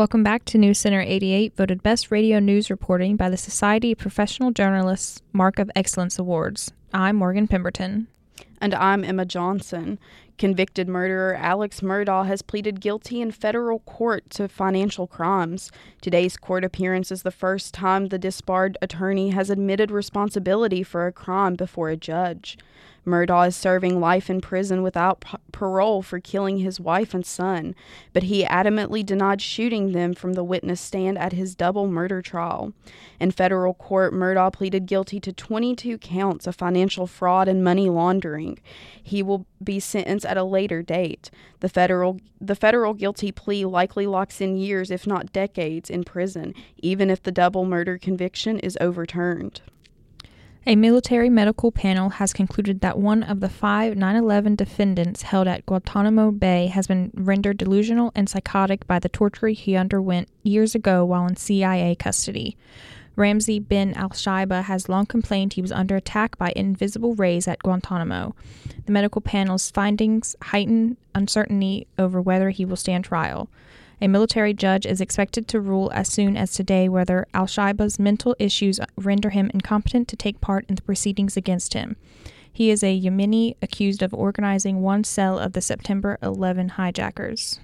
Welcome 0.00 0.22
back 0.22 0.46
to 0.46 0.56
News 0.56 0.78
Center 0.78 1.02
88, 1.02 1.54
voted 1.54 1.82
Best 1.82 2.10
Radio 2.10 2.38
News 2.38 2.70
Reporting 2.70 3.16
by 3.16 3.28
the 3.28 3.36
Society 3.36 3.92
of 3.92 3.98
Professional 3.98 4.50
Journalists 4.50 5.20
Mark 5.34 5.58
of 5.58 5.70
Excellence 5.76 6.18
Awards. 6.18 6.72
I'm 6.94 7.16
Morgan 7.16 7.46
Pemberton. 7.46 8.06
And 8.62 8.74
I'm 8.74 9.04
Emma 9.04 9.26
Johnson. 9.26 9.98
Convicted 10.38 10.88
murderer 10.88 11.34
Alex 11.34 11.82
Murdaugh 11.82 12.24
has 12.24 12.40
pleaded 12.40 12.80
guilty 12.80 13.20
in 13.20 13.30
federal 13.30 13.80
court 13.80 14.30
to 14.30 14.48
financial 14.48 15.06
crimes. 15.06 15.70
Today's 16.00 16.38
court 16.38 16.64
appearance 16.64 17.12
is 17.12 17.22
the 17.22 17.30
first 17.30 17.74
time 17.74 18.06
the 18.06 18.18
disbarred 18.18 18.78
attorney 18.80 19.32
has 19.32 19.50
admitted 19.50 19.90
responsibility 19.90 20.82
for 20.82 21.06
a 21.06 21.12
crime 21.12 21.56
before 21.56 21.90
a 21.90 21.96
judge. 21.98 22.56
Murdaugh 23.06 23.48
is 23.48 23.56
serving 23.56 24.00
life 24.00 24.28
in 24.28 24.40
prison 24.40 24.82
without 24.82 25.20
p- 25.20 25.36
parole 25.52 26.02
for 26.02 26.20
killing 26.20 26.58
his 26.58 26.78
wife 26.78 27.14
and 27.14 27.24
son, 27.24 27.74
but 28.12 28.24
he 28.24 28.44
adamantly 28.44 29.04
denied 29.04 29.40
shooting 29.40 29.92
them 29.92 30.14
from 30.14 30.34
the 30.34 30.44
witness 30.44 30.80
stand 30.80 31.18
at 31.18 31.32
his 31.32 31.54
double 31.54 31.86
murder 31.86 32.20
trial. 32.20 32.72
In 33.18 33.30
federal 33.30 33.74
court, 33.74 34.12
Murdaugh 34.12 34.52
pleaded 34.52 34.86
guilty 34.86 35.18
to 35.20 35.32
22 35.32 35.98
counts 35.98 36.46
of 36.46 36.56
financial 36.56 37.06
fraud 37.06 37.48
and 37.48 37.64
money 37.64 37.88
laundering. 37.88 38.58
He 39.02 39.22
will 39.22 39.46
be 39.62 39.80
sentenced 39.80 40.26
at 40.26 40.36
a 40.36 40.44
later 40.44 40.82
date. 40.82 41.30
The 41.60 41.68
federal 41.68 42.20
the 42.40 42.54
federal 42.54 42.94
guilty 42.94 43.32
plea 43.32 43.66
likely 43.66 44.06
locks 44.06 44.40
in 44.40 44.56
years 44.56 44.90
if 44.90 45.06
not 45.06 45.32
decades 45.32 45.90
in 45.90 46.04
prison, 46.04 46.54
even 46.78 47.10
if 47.10 47.22
the 47.22 47.32
double 47.32 47.66
murder 47.66 47.98
conviction 47.98 48.58
is 48.60 48.78
overturned. 48.80 49.60
A 50.66 50.76
military 50.76 51.30
medical 51.30 51.72
panel 51.72 52.10
has 52.10 52.34
concluded 52.34 52.80
that 52.80 52.98
one 52.98 53.22
of 53.22 53.40
the 53.40 53.48
five 53.48 53.96
9 53.96 54.16
11 54.16 54.56
defendants 54.56 55.22
held 55.22 55.48
at 55.48 55.64
Guantanamo 55.64 56.30
Bay 56.32 56.66
has 56.66 56.86
been 56.86 57.10
rendered 57.14 57.56
delusional 57.56 58.12
and 58.14 58.28
psychotic 58.28 58.86
by 58.86 58.98
the 58.98 59.08
torture 59.08 59.48
he 59.48 59.74
underwent 59.74 60.28
years 60.42 60.74
ago 60.74 61.02
while 61.02 61.26
in 61.26 61.36
CIA 61.36 61.94
custody. 61.94 62.58
Ramzi 63.16 63.66
bin 63.66 63.94
al 63.94 64.10
Shibh 64.10 64.64
has 64.64 64.88
long 64.88 65.06
complained 65.06 65.54
he 65.54 65.62
was 65.62 65.72
under 65.72 65.96
attack 65.96 66.36
by 66.36 66.52
invisible 66.54 67.14
rays 67.14 67.48
at 67.48 67.62
Guantanamo. 67.62 68.34
The 68.84 68.92
medical 68.92 69.22
panel's 69.22 69.70
findings 69.70 70.36
heighten 70.42 70.98
uncertainty 71.14 71.86
over 71.98 72.20
whether 72.20 72.50
he 72.50 72.66
will 72.66 72.76
stand 72.76 73.04
trial. 73.04 73.48
A 74.02 74.08
military 74.08 74.54
judge 74.54 74.86
is 74.86 75.00
expected 75.00 75.46
to 75.48 75.60
rule 75.60 75.90
as 75.92 76.08
soon 76.08 76.36
as 76.36 76.52
today 76.52 76.88
whether 76.88 77.26
Al 77.34 77.46
Shibh's 77.46 77.98
mental 77.98 78.34
issues 78.38 78.80
render 78.96 79.30
him 79.30 79.50
incompetent 79.52 80.08
to 80.08 80.16
take 80.16 80.40
part 80.40 80.64
in 80.68 80.76
the 80.76 80.82
proceedings 80.82 81.36
against 81.36 81.74
him. 81.74 81.96
He 82.50 82.70
is 82.70 82.82
a 82.82 82.98
Yemeni 82.98 83.56
accused 83.60 84.02
of 84.02 84.14
organizing 84.14 84.80
one 84.80 85.04
cell 85.04 85.38
of 85.38 85.52
the 85.52 85.60
September 85.60 86.18
11 86.22 86.70
hijackers. 86.70 87.60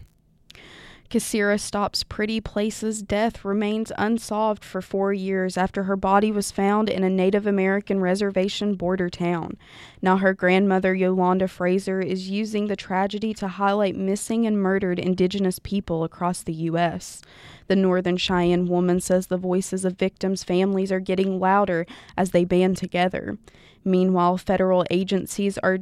Kaysera 1.08 1.58
Stops 1.60 2.02
Pretty 2.02 2.40
Places' 2.40 3.00
death 3.00 3.44
remains 3.44 3.92
unsolved 3.96 4.64
for 4.64 4.82
four 4.82 5.12
years 5.12 5.56
after 5.56 5.84
her 5.84 5.96
body 5.96 6.32
was 6.32 6.50
found 6.50 6.88
in 6.88 7.04
a 7.04 7.10
Native 7.10 7.46
American 7.46 8.00
reservation 8.00 8.75
border 8.75 9.08
town. 9.08 9.56
Now, 10.02 10.16
her 10.16 10.34
grandmother, 10.34 10.94
Yolanda 10.94 11.46
Fraser, 11.46 12.00
is 12.00 12.28
using 12.28 12.66
the 12.66 12.76
tragedy 12.76 13.32
to 13.34 13.48
highlight 13.48 13.94
missing 13.94 14.46
and 14.46 14.60
murdered 14.60 14.98
Indigenous 14.98 15.60
people 15.60 16.02
across 16.02 16.42
the 16.42 16.54
U.S. 16.54 17.22
The 17.68 17.76
Northern 17.76 18.16
Cheyenne 18.16 18.66
woman 18.66 19.00
says 19.00 19.28
the 19.28 19.36
voices 19.36 19.84
of 19.84 19.98
victims' 19.98 20.44
families 20.44 20.90
are 20.90 21.00
getting 21.00 21.38
louder 21.38 21.86
as 22.16 22.32
they 22.32 22.44
band 22.44 22.76
together. 22.76 23.38
Meanwhile, 23.84 24.38
federal 24.38 24.84
agencies 24.90 25.58
are 25.58 25.78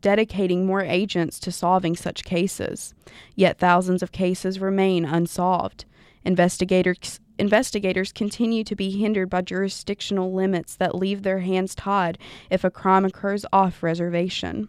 dedicating 0.00 0.66
more 0.66 0.82
agents 0.82 1.38
to 1.40 1.52
solving 1.52 1.96
such 1.96 2.24
cases. 2.24 2.94
Yet 3.34 3.58
thousands 3.58 4.02
of 4.02 4.12
cases 4.12 4.60
remain 4.60 5.04
unsolved. 5.04 5.84
Investigators 6.24 7.20
investigators 7.38 8.12
continue 8.12 8.62
to 8.62 8.76
be 8.76 8.90
hindered 8.90 9.30
by 9.30 9.40
jurisdictional 9.40 10.32
limits 10.34 10.76
that 10.76 10.94
leave 10.94 11.22
their 11.22 11.38
hands 11.38 11.74
tied 11.74 12.18
if 12.50 12.64
a 12.64 12.70
crime 12.70 13.04
occurs 13.04 13.46
off 13.50 13.82
reservation. 13.82 14.68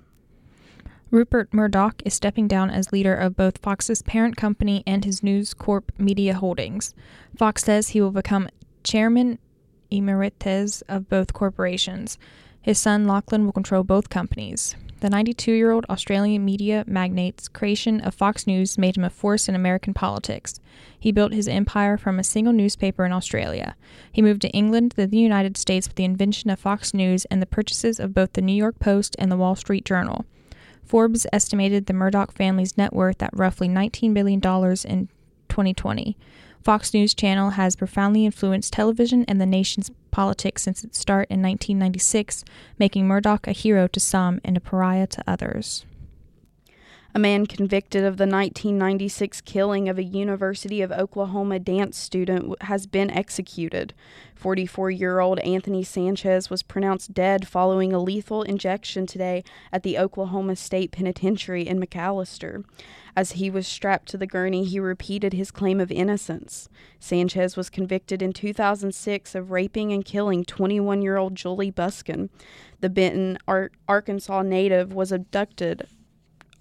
Rupert 1.12 1.54
Murdoch 1.54 2.02
is 2.06 2.14
stepping 2.14 2.48
down 2.48 2.70
as 2.70 2.94
leader 2.94 3.14
of 3.14 3.36
both 3.36 3.58
Fox's 3.58 4.02
parent 4.02 4.38
company 4.38 4.82
and 4.88 5.04
his 5.04 5.22
News 5.22 5.54
Corp 5.54 5.92
Media 5.98 6.34
Holdings. 6.34 6.96
Fox 7.36 7.66
says 7.66 7.90
he 7.90 8.00
will 8.00 8.12
become 8.12 8.48
chairman 8.86 9.38
emeritus 9.92 10.82
of 10.84 11.10
both 11.10 11.34
corporations. 11.34 12.18
His 12.62 12.80
son 12.80 13.06
Lachlan 13.06 13.44
will 13.44 13.52
control 13.52 13.84
both 13.84 14.10
companies. 14.10 14.76
The 15.02 15.10
92 15.10 15.54
year 15.54 15.72
old 15.72 15.88
Australian 15.90 16.46
media 16.46 16.84
magnate's 16.86 17.48
creation 17.48 18.02
of 18.02 18.14
Fox 18.14 18.46
News 18.46 18.78
made 18.78 18.98
him 18.98 19.04
a 19.04 19.10
force 19.10 19.50
in 19.50 19.56
American 19.56 19.96
politics. 19.96 20.60
He 20.98 21.12
built 21.12 21.34
his 21.34 21.48
empire 21.48 21.98
from 21.98 22.20
a 22.20 22.24
single 22.24 22.54
newspaper 22.54 23.04
in 23.04 23.12
Australia. 23.12 23.76
He 24.12 24.22
moved 24.22 24.44
to 24.44 24.52
England, 24.52 24.94
then 24.96 25.10
the 25.10 25.18
United 25.18 25.58
States 25.58 25.88
with 25.88 25.96
the 25.96 26.06
invention 26.06 26.52
of 26.52 26.60
Fox 26.60 26.94
News 26.94 27.26
and 27.26 27.42
the 27.42 27.48
purchases 27.48 28.00
of 28.00 28.14
both 28.14 28.34
the 28.34 28.44
New 28.44 28.54
York 28.54 28.78
Post 28.78 29.16
and 29.18 29.32
the 29.32 29.38
Wall 29.38 29.56
Street 29.56 29.86
Journal. 29.86 30.24
Forbes 30.86 31.26
estimated 31.34 31.88
the 31.88 31.94
Murdoch 31.94 32.32
family's 32.32 32.78
net 32.78 32.94
worth 32.94 33.24
at 33.24 33.36
roughly 33.36 33.68
$19 33.68 34.14
billion 34.14 34.40
in 34.40 35.10
2020. 35.50 36.16
Fox 36.64 36.94
News 36.94 37.14
Channel 37.16 37.52
has 37.52 37.76
profoundly 37.76 38.26
influenced 38.26 38.74
television 38.74 39.26
and 39.28 39.42
the 39.42 39.46
nation's 39.46 39.90
politics 40.12 40.62
since 40.62 40.84
its 40.84 41.00
start 41.00 41.28
in 41.30 41.42
1996, 41.42 42.44
making 42.78 43.08
Murdoch 43.08 43.48
a 43.48 43.52
hero 43.52 43.88
to 43.88 44.00
some 44.00 44.40
and 44.44 44.56
a 44.56 44.60
pariah 44.60 45.08
to 45.08 45.24
others. 45.26 45.86
A 47.14 47.20
man 47.20 47.46
convicted 47.46 48.06
of 48.06 48.16
the 48.16 48.24
1996 48.24 49.42
killing 49.42 49.90
of 49.90 49.98
a 49.98 50.04
University 50.04 50.82
of 50.82 50.94
Oklahoma 50.94 51.60
dance 51.60 51.98
student 51.98 52.62
has 52.64 52.88
been 52.88 53.12
executed. 53.12 53.94
44 54.36 54.92
year 54.92 55.20
old 55.20 55.40
Anthony 55.40 55.84
Sanchez 55.84 56.50
was 56.50 56.64
pronounced 56.64 57.14
dead 57.14 57.50
following 57.50 57.92
a 57.92 58.00
lethal 58.00 58.44
injection 58.44 59.06
today 59.06 59.44
at 59.74 59.84
the 59.84 59.98
Oklahoma 59.98 60.56
State 60.56 60.94
Penitentiary 60.94 61.68
in 61.68 61.82
McAlester. 61.82 62.64
As 63.14 63.34
he 63.34 63.50
was 63.50 63.68
strapped 63.68 64.08
to 64.10 64.18
the 64.18 64.26
gurney, 64.26 64.64
he 64.64 64.80
repeated 64.80 65.34
his 65.34 65.52
claim 65.52 65.82
of 65.82 65.92
innocence. 65.92 66.70
Sanchez 66.98 67.58
was 67.58 67.70
convicted 67.70 68.22
in 68.22 68.32
2006 68.32 69.36
of 69.36 69.52
raping 69.52 69.92
and 69.92 70.06
killing 70.06 70.46
21 70.46 71.02
year 71.02 71.18
old 71.18 71.36
Juli 71.36 71.74
Busken. 71.74 72.30
The 72.80 72.90
Benton, 72.90 73.38
Ar- 73.50 73.72
Arkansas 73.90 74.44
native 74.44 74.94
was 74.94 75.12
abducted 75.12 75.88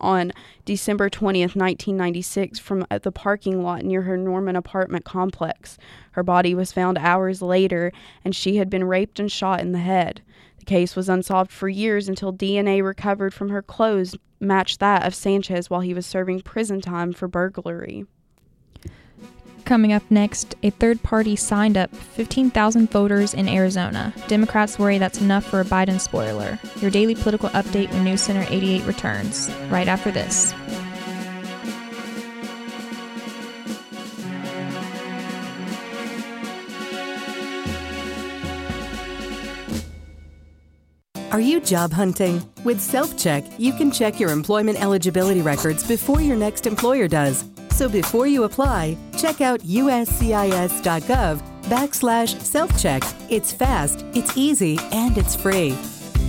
on 0.01 0.33
December 0.65 1.09
20th, 1.09 1.57
1996, 1.57 2.59
from 2.59 2.87
uh, 2.91 2.99
the 2.99 3.13
parking 3.13 3.63
lot 3.63 3.85
near 3.85 4.03
her 4.03 4.17
Norman 4.17 4.57
apartment 4.57 5.05
complex. 5.05 5.79
Her 6.13 6.23
body 6.23 6.55
was 6.55 6.73
found 6.73 6.99
hours 6.99 7.43
later, 7.43 7.93
and 8.25 8.35
she 8.35 8.57
had 8.57 8.71
been 8.71 8.85
raped 8.85 9.19
and 9.21 9.31
shot 9.31 9.61
in 9.61 9.73
the 9.73 9.79
head. 9.79 10.23
The 10.59 10.65
case 10.65 10.95
was 10.95 11.09
unsolved 11.09 11.51
for 11.51 11.69
years 11.69 12.09
until 12.09 12.33
DNA 12.33 12.83
recovered 12.83 13.33
from 13.33 13.49
her 13.49 13.63
clothes 13.63 14.17
matched 14.41 14.81
that 14.81 15.07
of 15.07 15.15
Sanchez 15.15 15.71
while 15.71 15.81
he 15.81 15.95
was 15.95 16.07
serving 16.07 16.41
prison 16.41 16.81
time 16.81 17.13
for 17.13 17.29
burglary. 17.29 18.07
Coming 19.71 19.93
up 19.93 20.03
next, 20.11 20.57
a 20.65 20.71
third 20.71 21.01
party 21.05 21.37
signed 21.37 21.77
up 21.77 21.95
15,000 21.95 22.91
voters 22.91 23.35
in 23.35 23.49
Arizona. 23.49 24.13
Democrats 24.27 24.81
worry 24.81 24.99
that's 24.99 25.21
enough 25.21 25.45
for 25.45 25.61
a 25.61 25.65
Biden 25.65 26.01
spoiler. 26.01 26.59
Your 26.81 26.91
daily 26.91 27.15
political 27.15 27.51
update 27.51 27.89
when 27.93 28.03
News 28.03 28.21
Center 28.21 28.45
88 28.51 28.83
returns, 28.83 29.49
right 29.69 29.87
after 29.87 30.11
this. 30.11 30.53
Are 41.31 41.39
you 41.39 41.61
job 41.61 41.93
hunting? 41.93 42.43
With 42.65 42.79
SelfCheck, 42.79 43.55
you 43.57 43.73
can 43.75 43.93
check 43.93 44.19
your 44.19 44.31
employment 44.31 44.83
eligibility 44.83 45.43
records 45.43 45.87
before 45.87 46.21
your 46.21 46.37
next 46.37 46.67
employer 46.67 47.07
does. 47.07 47.45
So 47.81 47.89
before 47.89 48.27
you 48.27 48.45
apply, 48.45 48.95
check 49.17 49.41
out 49.41 49.61
uscis.gov 49.61 51.41
backslash 51.63 52.39
self-check. 52.39 53.03
It's 53.31 53.55
fast, 53.55 54.05
it's 54.13 54.37
easy, 54.37 54.79
and 54.93 55.17
it's 55.17 55.35
free. 55.35 55.71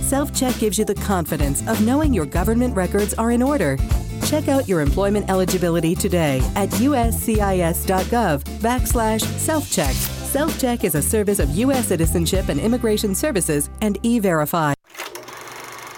Self-check 0.00 0.58
gives 0.58 0.78
you 0.78 0.86
the 0.86 0.94
confidence 0.94 1.60
of 1.68 1.84
knowing 1.84 2.14
your 2.14 2.24
government 2.24 2.74
records 2.74 3.12
are 3.12 3.32
in 3.32 3.42
order. 3.42 3.76
Check 4.24 4.48
out 4.48 4.66
your 4.66 4.80
employment 4.80 5.28
eligibility 5.28 5.94
today 5.94 6.38
at 6.56 6.70
uscis.gov 6.70 8.44
backslash 8.60 9.20
self-check. 9.20 9.94
Self-check 9.94 10.84
is 10.84 10.94
a 10.94 11.02
service 11.02 11.38
of 11.38 11.50
U.S. 11.50 11.88
Citizenship 11.88 12.48
and 12.48 12.58
Immigration 12.58 13.14
Services 13.14 13.68
and 13.82 13.98
E-Verify. 14.02 14.72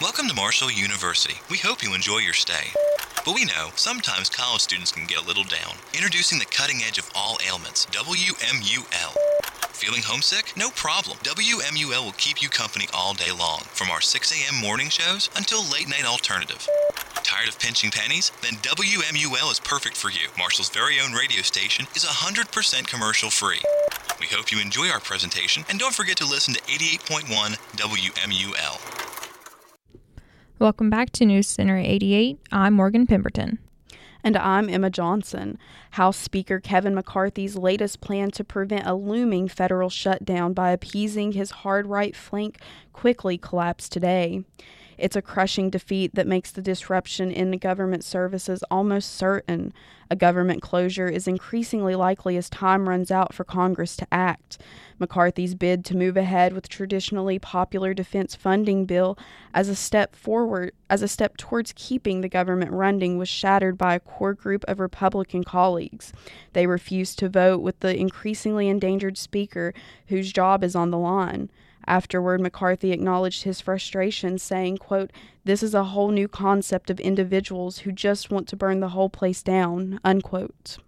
Welcome 0.00 0.26
to 0.26 0.34
Marshall 0.34 0.72
University. 0.72 1.34
We 1.48 1.58
hope 1.58 1.84
you 1.84 1.94
enjoy 1.94 2.18
your 2.18 2.34
stay. 2.34 2.72
But 3.24 3.34
we 3.34 3.46
know 3.46 3.70
sometimes 3.74 4.28
college 4.28 4.60
students 4.60 4.92
can 4.92 5.06
get 5.06 5.22
a 5.22 5.26
little 5.26 5.44
down. 5.44 5.76
Introducing 5.94 6.38
the 6.38 6.44
cutting 6.44 6.82
edge 6.86 6.98
of 6.98 7.10
all 7.14 7.38
ailments, 7.46 7.86
WMUL. 7.86 9.14
Feeling 9.70 10.02
homesick? 10.04 10.52
No 10.58 10.68
problem. 10.70 11.16
WMUL 11.22 12.04
will 12.04 12.12
keep 12.12 12.42
you 12.42 12.50
company 12.50 12.86
all 12.92 13.14
day 13.14 13.32
long, 13.32 13.60
from 13.72 13.88
our 13.88 14.02
6 14.02 14.32
a.m. 14.32 14.60
morning 14.60 14.90
shows 14.90 15.30
until 15.36 15.64
late 15.64 15.88
night 15.88 16.04
alternative. 16.04 16.68
Tired 17.22 17.48
of 17.48 17.58
pinching 17.58 17.90
pennies? 17.90 18.30
Then 18.42 18.54
WMUL 18.56 19.50
is 19.50 19.60
perfect 19.60 19.96
for 19.96 20.10
you. 20.10 20.28
Marshall's 20.36 20.68
very 20.68 21.00
own 21.00 21.12
radio 21.12 21.40
station 21.40 21.86
is 21.96 22.04
100% 22.04 22.86
commercial 22.86 23.30
free. 23.30 23.60
We 24.20 24.26
hope 24.26 24.52
you 24.52 24.60
enjoy 24.60 24.88
our 24.88 25.00
presentation 25.00 25.64
and 25.70 25.78
don't 25.78 25.94
forget 25.94 26.18
to 26.18 26.26
listen 26.26 26.52
to 26.54 26.60
88.1 26.60 27.56
WMUL. 27.76 29.03
Welcome 30.64 30.88
back 30.88 31.10
to 31.10 31.26
News 31.26 31.46
Center 31.46 31.76
88. 31.76 32.38
I'm 32.50 32.72
Morgan 32.72 33.06
Pemberton. 33.06 33.58
And 34.22 34.34
I'm 34.34 34.70
Emma 34.70 34.88
Johnson. 34.88 35.58
House 35.90 36.16
Speaker 36.16 36.58
Kevin 36.58 36.94
McCarthy's 36.94 37.54
latest 37.54 38.00
plan 38.00 38.30
to 38.30 38.44
prevent 38.44 38.86
a 38.86 38.94
looming 38.94 39.46
federal 39.46 39.90
shutdown 39.90 40.54
by 40.54 40.70
appeasing 40.70 41.32
his 41.32 41.50
hard 41.50 41.86
right 41.86 42.16
flank 42.16 42.60
quickly 42.94 43.36
collapsed 43.36 43.92
today. 43.92 44.42
It's 44.98 45.16
a 45.16 45.22
crushing 45.22 45.70
defeat 45.70 46.14
that 46.14 46.26
makes 46.26 46.50
the 46.50 46.62
disruption 46.62 47.30
in 47.30 47.50
government 47.58 48.04
services 48.04 48.62
almost 48.70 49.14
certain. 49.14 49.72
A 50.10 50.16
government 50.16 50.62
closure 50.62 51.08
is 51.08 51.26
increasingly 51.26 51.94
likely 51.94 52.36
as 52.36 52.50
time 52.50 52.88
runs 52.88 53.10
out 53.10 53.32
for 53.32 53.44
Congress 53.44 53.96
to 53.96 54.06
act. 54.12 54.58
McCarthy's 54.98 55.54
bid 55.54 55.84
to 55.86 55.96
move 55.96 56.16
ahead 56.16 56.52
with 56.52 56.68
traditionally 56.68 57.38
popular 57.38 57.94
defense 57.94 58.34
funding 58.34 58.84
bill 58.84 59.18
as 59.52 59.68
a 59.68 59.74
step 59.74 60.14
forward 60.14 60.72
as 60.88 61.02
a 61.02 61.08
step 61.08 61.36
towards 61.36 61.72
keeping 61.74 62.20
the 62.20 62.28
government 62.28 62.70
running 62.70 63.18
was 63.18 63.28
shattered 63.28 63.76
by 63.76 63.94
a 63.94 64.00
core 64.00 64.34
group 64.34 64.64
of 64.68 64.78
Republican 64.78 65.42
colleagues. 65.42 66.12
They 66.52 66.66
refused 66.66 67.18
to 67.18 67.28
vote 67.28 67.60
with 67.60 67.80
the 67.80 67.96
increasingly 67.96 68.68
endangered 68.68 69.18
speaker 69.18 69.74
whose 70.08 70.32
job 70.32 70.62
is 70.62 70.76
on 70.76 70.90
the 70.90 70.98
line. 70.98 71.50
Afterward, 71.86 72.40
McCarthy 72.40 72.92
acknowledged 72.92 73.42
his 73.42 73.60
frustration, 73.60 74.38
saying, 74.38 74.78
quote, 74.78 75.10
This 75.44 75.62
is 75.62 75.74
a 75.74 75.84
whole 75.84 76.10
new 76.10 76.28
concept 76.28 76.90
of 76.90 77.00
individuals 77.00 77.78
who 77.78 77.92
just 77.92 78.30
want 78.30 78.48
to 78.48 78.56
burn 78.56 78.80
the 78.80 78.90
whole 78.90 79.10
place 79.10 79.42
down, 79.42 80.00
unquote. 80.04 80.78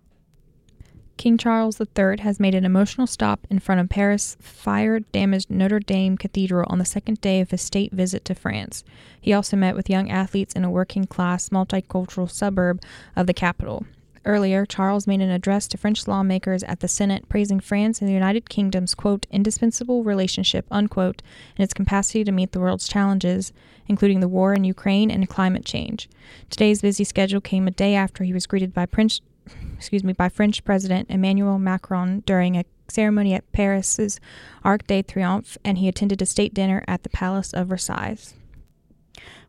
King 1.16 1.38
Charles 1.38 1.80
III 1.80 2.18
has 2.20 2.38
made 2.38 2.54
an 2.54 2.66
emotional 2.66 3.06
stop 3.06 3.46
in 3.48 3.58
front 3.58 3.80
of 3.80 3.88
Paris' 3.88 4.36
fire 4.38 5.00
damaged 5.00 5.50
Notre 5.50 5.80
Dame 5.80 6.18
Cathedral 6.18 6.66
on 6.68 6.78
the 6.78 6.84
second 6.84 7.20
day 7.22 7.40
of 7.40 7.50
his 7.50 7.62
state 7.62 7.92
visit 7.92 8.24
to 8.26 8.34
France. 8.34 8.84
He 9.18 9.32
also 9.32 9.56
met 9.56 9.74
with 9.74 9.88
young 9.88 10.10
athletes 10.10 10.54
in 10.54 10.64
a 10.64 10.70
working 10.70 11.06
class, 11.06 11.48
multicultural 11.48 12.30
suburb 12.30 12.82
of 13.14 13.26
the 13.26 13.34
capital. 13.34 13.86
Earlier, 14.26 14.66
Charles 14.66 15.06
made 15.06 15.20
an 15.20 15.30
address 15.30 15.68
to 15.68 15.78
French 15.78 16.08
lawmakers 16.08 16.64
at 16.64 16.80
the 16.80 16.88
Senate 16.88 17.28
praising 17.28 17.60
France 17.60 18.00
and 18.00 18.08
the 18.08 18.14
United 18.14 18.50
Kingdom's, 18.50 18.92
quote, 18.92 19.24
indispensable 19.30 20.02
relationship, 20.02 20.66
unquote, 20.68 21.22
and 21.56 21.62
its 21.62 21.72
capacity 21.72 22.24
to 22.24 22.32
meet 22.32 22.50
the 22.50 22.58
world's 22.58 22.88
challenges, 22.88 23.52
including 23.86 24.18
the 24.18 24.28
war 24.28 24.52
in 24.52 24.64
Ukraine 24.64 25.12
and 25.12 25.28
climate 25.28 25.64
change. 25.64 26.08
Today's 26.50 26.82
busy 26.82 27.04
schedule 27.04 27.40
came 27.40 27.68
a 27.68 27.70
day 27.70 27.94
after 27.94 28.24
he 28.24 28.32
was 28.32 28.48
greeted 28.48 28.74
by 28.74 28.84
Prince, 28.84 29.20
excuse 29.76 30.02
me, 30.02 30.12
by 30.12 30.28
French 30.28 30.64
President 30.64 31.08
Emmanuel 31.08 31.60
Macron 31.60 32.24
during 32.26 32.56
a 32.56 32.64
ceremony 32.88 33.32
at 33.32 33.52
Paris's 33.52 34.18
Arc 34.64 34.88
de 34.88 35.04
Triomphe, 35.04 35.56
and 35.64 35.78
he 35.78 35.86
attended 35.86 36.20
a 36.20 36.26
state 36.26 36.52
dinner 36.52 36.84
at 36.88 37.04
the 37.04 37.10
Palace 37.10 37.54
of 37.54 37.68
Versailles. 37.68 38.34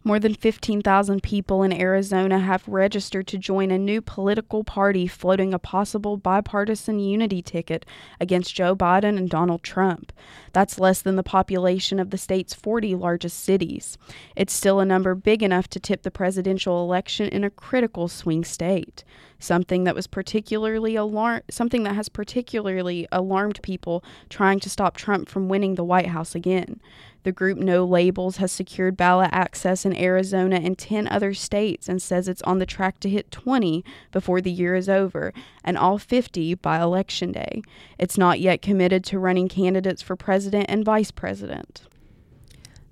More 0.08 0.20
than 0.20 0.36
15,000 0.36 1.22
people 1.22 1.64
in 1.64 1.74
Arizona 1.74 2.40
have 2.40 2.66
registered 2.66 3.28
to 3.28 3.38
join 3.38 3.72
a 3.72 3.78
new 3.78 4.00
political 4.00 4.64
party 4.64 5.06
floating 5.06 5.54
a 5.54 5.60
possible 5.60 6.16
bipartisan 6.16 6.98
unity 6.98 7.42
ticket 7.42 7.86
against 8.18 8.56
Joe 8.56 8.74
Biden 8.74 9.18
and 9.18 9.30
Donald 9.30 9.64
Trump. 9.64 10.14
That's 10.54 10.80
less 10.80 11.02
than 11.02 11.18
the 11.18 11.24
population 11.24 12.00
of 12.00 12.12
the 12.12 12.18
state's 12.18 12.54
40 12.54 12.96
largest 12.96 13.44
cities. 13.44 13.98
It's 14.34 14.54
still 14.54 14.80
a 14.80 14.86
number 14.86 15.14
big 15.14 15.44
enough 15.44 15.68
to 15.72 15.80
tip 15.80 16.04
the 16.04 16.10
presidential 16.10 16.82
election 16.82 17.28
in 17.28 17.44
a 17.44 17.50
critical 17.50 18.08
swing 18.08 18.46
state. 18.46 19.04
Something 19.40 19.84
that 19.84 19.94
was 19.94 20.08
particularly 20.08 20.96
alarm 20.96 21.42
something 21.50 21.84
that 21.84 21.96
has 21.96 22.08
particularly 22.08 23.10
alarmed 23.12 23.60
people 23.62 24.06
trying 24.30 24.62
to 24.62 24.70
stop 24.70 24.96
Trump 24.96 25.28
from 25.28 25.50
winning 25.50 25.76
the 25.76 25.84
White 25.84 26.08
House 26.08 26.34
again. 26.34 26.80
The 27.28 27.34
group 27.34 27.58
No 27.58 27.84
Labels 27.84 28.38
has 28.38 28.54
secured 28.54 28.96
ballot 28.96 29.32
access 29.34 29.86
in 29.86 29.94
Arizona 29.98 30.62
and 30.64 30.78
10 30.78 31.10
other 31.10 31.34
states 31.34 31.90
and 31.90 32.02
says 32.02 32.30
it's 32.30 32.42
on 32.44 32.60
the 32.60 32.66
track 32.66 33.02
to 33.02 33.10
hit 33.10 33.32
20 33.32 33.84
before 34.14 34.40
the 34.40 34.50
year 34.50 34.76
is 34.76 34.88
over 34.88 35.34
and 35.62 35.78
all 35.78 35.98
50 35.98 36.54
by 36.54 36.80
election 36.80 37.34
day. 37.34 37.64
It's 38.00 38.18
not 38.18 38.40
yet 38.40 38.62
committed 38.62 39.04
to 39.04 39.20
running 39.20 39.50
candidates 39.50 40.02
for 40.02 40.16
president 40.16 40.68
and 40.70 40.86
vice 40.86 41.12
president. 41.12 41.82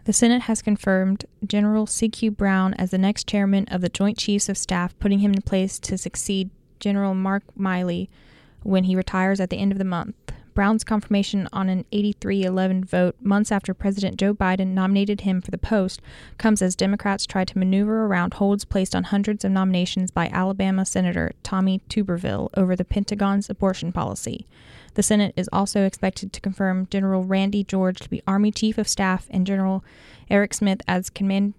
The 0.04 0.12
Senate 0.12 0.41
has 0.41 0.62
confirmed 0.62 1.24
General 1.48 1.88
C.Q. 1.88 2.32
Brown 2.32 2.74
as 2.74 2.91
the 2.91 2.98
next 2.98 3.28
chairman 3.28 3.69
of 3.69 3.80
the 3.80 3.88
Joint 3.88 4.17
Chiefs 4.17 4.50
of 4.50 4.58
Staff, 4.58 5.00
putting 5.00 5.19
him 5.19 5.34
in 5.34 5.43
place 5.43 5.80
to 5.80 5.98
succeed 5.98 6.50
General 6.82 7.13
Mark 7.13 7.43
Milley 7.58 8.10
when 8.63 8.84
he 8.84 8.98
retires 8.98 9.39
at 9.39 9.50
the 9.50 9.60
end 9.60 9.71
of 9.71 9.78
the 9.78 9.86
month. 9.86 10.34
Brown's 10.55 10.85
confirmation 10.85 11.49
on 11.51 11.67
an 11.67 11.85
83 11.91 12.43
11 12.43 12.85
vote 12.85 13.15
months 13.21 13.51
after 13.51 13.73
President 13.73 14.17
Joe 14.17 14.33
Biden 14.33 14.69
nominated 14.69 15.21
him 15.21 15.41
for 15.41 15.51
the 15.51 15.57
post 15.57 16.01
comes 16.37 16.61
as 16.61 16.75
Democrats 16.77 17.25
try 17.25 17.43
to 17.43 17.59
maneuver 17.59 18.05
around 18.05 18.35
holds 18.35 18.63
placed 18.63 18.95
on 18.95 19.03
hundreds 19.03 19.43
of 19.43 19.51
nominations 19.51 20.11
by 20.11 20.29
Alabama 20.29 20.85
Senator 20.85 21.33
Tommy 21.43 21.81
Tuberville 21.89 22.49
over 22.55 22.75
the 22.75 22.85
Pentagon's 22.85 23.49
abortion 23.49 23.91
policy. 23.91 24.47
The 24.93 25.03
Senate 25.03 25.33
is 25.35 25.49
also 25.51 25.83
expected 25.83 26.31
to 26.31 26.41
confirm 26.41 26.87
General 26.89 27.25
Randy 27.25 27.65
George 27.65 27.99
to 27.99 28.09
be 28.09 28.23
Army 28.25 28.51
Chief 28.51 28.77
of 28.77 28.87
Staff 28.87 29.27
and 29.29 29.45
General 29.45 29.83
Eric 30.29 30.53
Smith 30.53 30.81
as 30.87 31.09
command- 31.09 31.53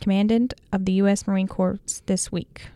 Commandant 0.00 0.54
of 0.72 0.84
the 0.84 0.92
U.S. 0.92 1.26
Marine 1.26 1.48
Corps 1.48 1.80
this 2.06 2.30
week. 2.30 2.68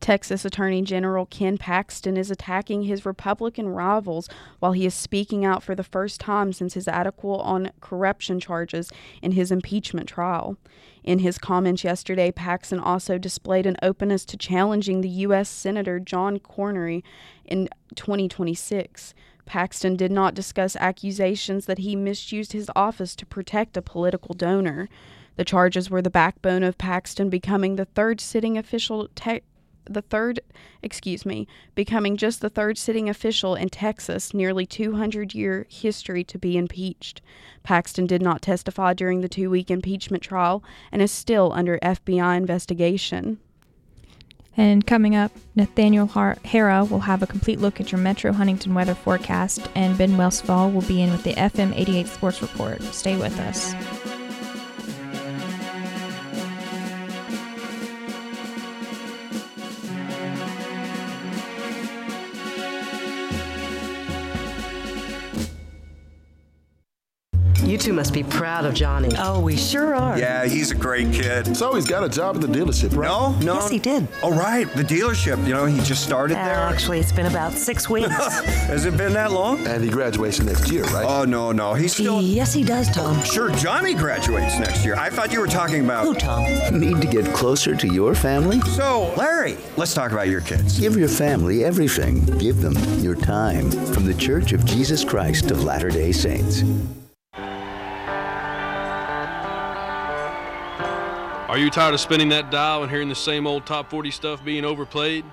Texas 0.00 0.44
Attorney 0.44 0.82
General 0.82 1.26
Ken 1.26 1.58
Paxton 1.58 2.16
is 2.16 2.30
attacking 2.30 2.82
his 2.82 3.04
Republican 3.04 3.68
rivals 3.68 4.28
while 4.58 4.72
he 4.72 4.86
is 4.86 4.94
speaking 4.94 5.44
out 5.44 5.62
for 5.62 5.74
the 5.74 5.84
first 5.84 6.20
time 6.20 6.52
since 6.52 6.74
his 6.74 6.88
article 6.88 7.40
on 7.40 7.70
corruption 7.80 8.40
charges 8.40 8.90
in 9.22 9.32
his 9.32 9.52
impeachment 9.52 10.08
trial. 10.08 10.56
In 11.04 11.20
his 11.20 11.38
comments 11.38 11.84
yesterday, 11.84 12.30
Paxton 12.30 12.80
also 12.80 13.18
displayed 13.18 13.66
an 13.66 13.76
openness 13.82 14.24
to 14.26 14.36
challenging 14.36 15.00
the 15.00 15.08
U.S. 15.08 15.48
Senator 15.48 16.00
John 16.00 16.38
Cornyn 16.38 17.02
in 17.44 17.68
2026. 17.94 19.14
Paxton 19.46 19.96
did 19.96 20.12
not 20.12 20.34
discuss 20.34 20.76
accusations 20.76 21.66
that 21.66 21.78
he 21.78 21.96
misused 21.96 22.52
his 22.52 22.70
office 22.76 23.16
to 23.16 23.26
protect 23.26 23.76
a 23.76 23.82
political 23.82 24.34
donor. 24.34 24.88
The 25.36 25.44
charges 25.44 25.90
were 25.90 26.02
the 26.02 26.10
backbone 26.10 26.62
of 26.62 26.78
Paxton 26.78 27.30
becoming 27.30 27.76
the 27.76 27.86
third 27.86 28.20
sitting 28.20 28.56
official 28.56 29.08
the 29.84 30.02
third, 30.02 30.40
excuse 30.82 31.24
me, 31.24 31.46
becoming 31.74 32.16
just 32.16 32.40
the 32.40 32.50
third 32.50 32.78
sitting 32.78 33.08
official 33.08 33.54
in 33.54 33.68
Texas, 33.68 34.34
nearly 34.34 34.66
200 34.66 35.34
year 35.34 35.66
history 35.68 36.24
to 36.24 36.38
be 36.38 36.56
impeached. 36.56 37.20
Paxton 37.62 38.06
did 38.06 38.22
not 38.22 38.42
testify 38.42 38.94
during 38.94 39.20
the 39.20 39.28
two 39.28 39.50
week 39.50 39.70
impeachment 39.70 40.22
trial 40.22 40.62
and 40.92 41.02
is 41.02 41.12
still 41.12 41.52
under 41.52 41.78
FBI 41.78 42.36
investigation. 42.36 43.38
And 44.56 44.86
coming 44.86 45.14
up, 45.14 45.32
Nathaniel 45.54 46.06
Har- 46.06 46.38
Harrah 46.44 46.88
will 46.90 47.00
have 47.00 47.22
a 47.22 47.26
complete 47.26 47.60
look 47.60 47.80
at 47.80 47.92
your 47.92 48.00
Metro 48.00 48.32
Huntington 48.32 48.74
weather 48.74 48.94
forecast, 48.94 49.66
and 49.74 49.96
Ben 49.96 50.16
Westfall 50.16 50.70
will 50.70 50.82
be 50.82 51.00
in 51.00 51.10
with 51.12 51.22
the 51.22 51.34
FM 51.34 51.72
88 51.74 52.08
Sports 52.08 52.42
Report. 52.42 52.82
Stay 52.82 53.16
with 53.16 53.38
us. 53.38 53.74
Two 67.90 67.96
must 67.96 68.12
be 68.14 68.22
proud 68.22 68.64
of 68.64 68.72
Johnny. 68.74 69.08
Oh, 69.18 69.40
we 69.40 69.56
sure 69.56 69.94
are. 69.94 70.16
Yeah, 70.18 70.44
he's 70.46 70.70
a 70.70 70.74
great 70.76 71.12
kid. 71.12 71.56
So 71.56 71.74
he's 71.74 71.86
got 71.88 72.04
a 72.04 72.08
job 72.08 72.36
at 72.36 72.40
the 72.42 72.46
dealership, 72.46 72.96
right? 72.96 73.08
No, 73.08 73.32
no. 73.40 73.54
Yes, 73.54 73.68
he 73.70 73.78
did. 73.80 74.06
Oh, 74.22 74.30
right, 74.32 74.68
the 74.74 74.82
dealership. 74.84 75.44
You 75.46 75.54
know, 75.54 75.64
he 75.66 75.80
just 75.82 76.04
started 76.04 76.36
Uh, 76.38 76.44
there. 76.44 76.54
Actually, 76.54 77.00
it's 77.00 77.10
been 77.12 77.26
about 77.26 77.52
six 77.52 77.88
weeks. 77.94 78.08
Has 78.66 78.84
it 78.86 78.96
been 78.96 79.12
that 79.14 79.32
long? 79.32 79.66
And 79.66 79.82
he 79.82 79.90
graduates 79.90 80.40
next 80.40 80.70
year, 80.70 80.84
right? 80.84 81.04
Oh, 81.06 81.24
no, 81.24 81.50
no. 81.52 81.74
He's 81.74 81.94
still. 81.94 82.20
yes, 82.22 82.52
he 82.54 82.62
does, 82.62 82.88
Tom. 82.90 83.20
Sure, 83.24 83.50
Johnny 83.56 83.94
graduates 83.94 84.58
next 84.58 84.84
year. 84.84 84.94
I 84.94 85.10
thought 85.10 85.32
you 85.32 85.40
were 85.40 85.46
talking 85.48 85.84
about. 85.84 86.04
Who, 86.04 86.14
Tom? 86.14 86.44
Need 86.78 87.00
to 87.00 87.08
get 87.08 87.24
closer 87.34 87.74
to 87.74 87.86
your 87.88 88.14
family? 88.14 88.60
So, 88.60 89.12
Larry, 89.16 89.56
let's 89.76 89.94
talk 89.94 90.12
about 90.12 90.28
your 90.28 90.42
kids. 90.42 90.78
Give 90.78 90.96
your 90.96 91.08
family 91.08 91.64
everything. 91.64 92.24
Give 92.38 92.60
them 92.60 92.74
your 93.00 93.16
time. 93.16 93.70
From 93.92 94.06
the 94.06 94.14
Church 94.14 94.52
of 94.52 94.64
Jesus 94.64 95.04
Christ 95.04 95.50
of 95.50 95.64
Latter 95.64 95.90
day 95.90 96.12
Saints. 96.12 96.62
Are 101.50 101.58
you 101.58 101.68
tired 101.68 101.94
of 101.94 102.00
spinning 102.00 102.28
that 102.28 102.52
dial 102.52 102.82
and 102.84 102.90
hearing 102.92 103.08
the 103.08 103.14
same 103.16 103.44
old 103.44 103.66
top 103.66 103.90
40 103.90 104.12
stuff 104.12 104.44
being 104.44 104.64
overplayed? 104.64 105.24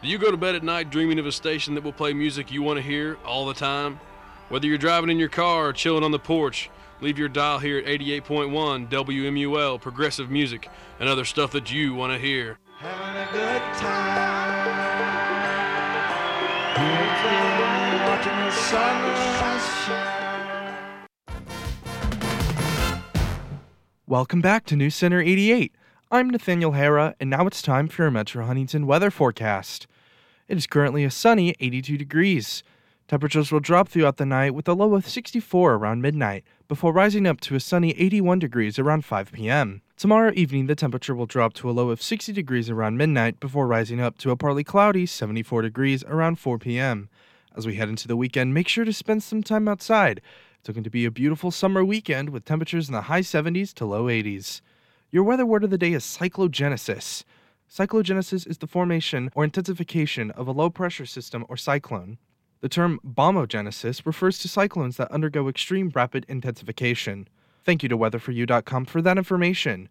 Do 0.00 0.06
you 0.06 0.16
go 0.16 0.30
to 0.30 0.36
bed 0.36 0.54
at 0.54 0.62
night 0.62 0.88
dreaming 0.88 1.18
of 1.18 1.26
a 1.26 1.32
station 1.32 1.74
that 1.74 1.82
will 1.82 1.92
play 1.92 2.12
music 2.12 2.52
you 2.52 2.62
want 2.62 2.76
to 2.76 2.80
hear 2.80 3.18
all 3.24 3.44
the 3.46 3.52
time? 3.52 3.98
Whether 4.50 4.68
you're 4.68 4.78
driving 4.78 5.10
in 5.10 5.18
your 5.18 5.28
car 5.28 5.66
or 5.66 5.72
chilling 5.72 6.04
on 6.04 6.12
the 6.12 6.18
porch, 6.20 6.70
leave 7.00 7.18
your 7.18 7.28
dial 7.28 7.58
here 7.58 7.78
at 7.78 7.86
88.1 7.86 8.88
WMUL, 8.88 9.80
progressive 9.80 10.30
music, 10.30 10.68
and 11.00 11.08
other 11.08 11.24
stuff 11.24 11.50
that 11.50 11.72
you 11.72 11.92
want 11.92 12.12
to 12.12 12.20
hear. 12.20 12.60
Having 12.78 13.16
a 13.16 13.32
good 13.32 13.62
time. 13.80 14.12
Watching 18.06 18.38
the 18.38 18.50
sunrise 18.52 19.41
Welcome 24.12 24.42
back 24.42 24.66
to 24.66 24.76
News 24.76 24.94
Center 24.94 25.22
88. 25.22 25.74
I'm 26.10 26.28
Nathaniel 26.28 26.72
Harrah, 26.72 27.14
and 27.18 27.30
now 27.30 27.46
it's 27.46 27.62
time 27.62 27.88
for 27.88 28.02
your 28.02 28.10
Metro 28.10 28.44
Huntington 28.44 28.86
weather 28.86 29.10
forecast. 29.10 29.86
It 30.48 30.58
is 30.58 30.66
currently 30.66 31.02
a 31.02 31.10
sunny 31.10 31.54
82 31.60 31.96
degrees. 31.96 32.62
Temperatures 33.08 33.50
will 33.50 33.60
drop 33.60 33.88
throughout 33.88 34.18
the 34.18 34.26
night 34.26 34.54
with 34.54 34.68
a 34.68 34.74
low 34.74 34.94
of 34.94 35.08
64 35.08 35.76
around 35.76 36.02
midnight, 36.02 36.44
before 36.68 36.92
rising 36.92 37.26
up 37.26 37.40
to 37.40 37.54
a 37.54 37.60
sunny 37.60 37.92
81 37.92 38.38
degrees 38.38 38.78
around 38.78 39.06
5 39.06 39.32
p.m. 39.32 39.80
Tomorrow 39.96 40.32
evening, 40.34 40.66
the 40.66 40.74
temperature 40.74 41.14
will 41.14 41.24
drop 41.24 41.54
to 41.54 41.70
a 41.70 41.72
low 41.72 41.88
of 41.88 42.02
60 42.02 42.34
degrees 42.34 42.68
around 42.68 42.98
midnight, 42.98 43.40
before 43.40 43.66
rising 43.66 43.98
up 43.98 44.18
to 44.18 44.30
a 44.30 44.36
partly 44.36 44.62
cloudy 44.62 45.06
74 45.06 45.62
degrees 45.62 46.04
around 46.04 46.38
4 46.38 46.58
p.m. 46.58 47.08
As 47.56 47.66
we 47.66 47.76
head 47.76 47.88
into 47.88 48.08
the 48.08 48.16
weekend, 48.16 48.52
make 48.52 48.68
sure 48.68 48.84
to 48.84 48.92
spend 48.92 49.22
some 49.22 49.42
time 49.42 49.68
outside. 49.68 50.20
It's 50.64 50.72
going 50.72 50.84
to 50.84 50.90
be 50.90 51.04
a 51.04 51.10
beautiful 51.10 51.50
summer 51.50 51.84
weekend 51.84 52.30
with 52.30 52.44
temperatures 52.44 52.88
in 52.88 52.92
the 52.92 53.02
high 53.02 53.22
70s 53.22 53.74
to 53.74 53.84
low 53.84 54.04
80s. 54.04 54.60
Your 55.10 55.24
weather 55.24 55.44
word 55.44 55.64
of 55.64 55.70
the 55.70 55.76
day 55.76 55.92
is 55.92 56.04
cyclogenesis. 56.04 57.24
Cyclogenesis 57.68 58.46
is 58.46 58.58
the 58.58 58.68
formation 58.68 59.28
or 59.34 59.42
intensification 59.42 60.30
of 60.30 60.46
a 60.46 60.52
low 60.52 60.70
pressure 60.70 61.04
system 61.04 61.44
or 61.48 61.56
cyclone. 61.56 62.16
The 62.60 62.68
term 62.68 63.00
bombogenesis 63.04 64.06
refers 64.06 64.38
to 64.38 64.48
cyclones 64.48 64.98
that 64.98 65.10
undergo 65.10 65.48
extreme 65.48 65.90
rapid 65.92 66.24
intensification. 66.28 67.26
Thank 67.64 67.82
you 67.82 67.88
to 67.88 67.98
weatherforyou.com 67.98 68.84
for 68.84 69.02
that 69.02 69.18
information. 69.18 69.88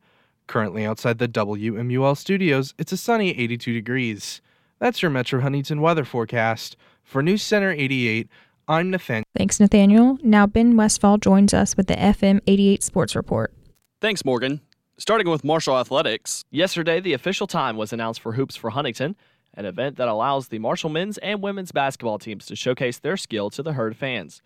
Currently 0.47 0.85
outside 0.85 1.17
the 1.17 1.27
WMUL 1.27 2.15
studios, 2.15 2.73
it's 2.77 2.93
a 2.93 2.97
sunny 2.97 3.37
82 3.37 3.73
degrees. 3.73 4.39
That's 4.79 5.01
your 5.01 5.11
Metro 5.11 5.41
Huntington 5.41 5.81
weather 5.81 6.05
forecast. 6.05 6.77
For 7.03 7.21
News 7.21 7.43
Center 7.43 7.71
88, 7.71 8.29
I'm 8.71 8.89
Nathaniel. 8.89 9.25
Thanks, 9.35 9.59
Nathaniel. 9.59 10.17
Now, 10.23 10.47
Ben 10.47 10.77
Westfall 10.77 11.17
joins 11.17 11.53
us 11.53 11.75
with 11.75 11.87
the 11.87 11.95
FM 11.95 12.39
88 12.47 12.81
Sports 12.81 13.17
Report. 13.17 13.53
Thanks, 13.99 14.23
Morgan. 14.23 14.61
Starting 14.97 15.29
with 15.29 15.43
Marshall 15.43 15.77
Athletics, 15.77 16.45
yesterday 16.51 17.01
the 17.01 17.11
official 17.11 17.47
time 17.47 17.75
was 17.75 17.91
announced 17.91 18.21
for 18.21 18.31
Hoops 18.31 18.55
for 18.55 18.69
Huntington, 18.69 19.17
an 19.55 19.65
event 19.65 19.97
that 19.97 20.07
allows 20.07 20.47
the 20.47 20.59
Marshall 20.59 20.89
men's 20.89 21.17
and 21.17 21.41
women's 21.41 21.73
basketball 21.73 22.17
teams 22.17 22.45
to 22.45 22.55
showcase 22.55 22.97
their 22.97 23.17
skill 23.17 23.49
to 23.49 23.61
the 23.61 23.73
herd 23.73 23.97
fans. 23.97 24.41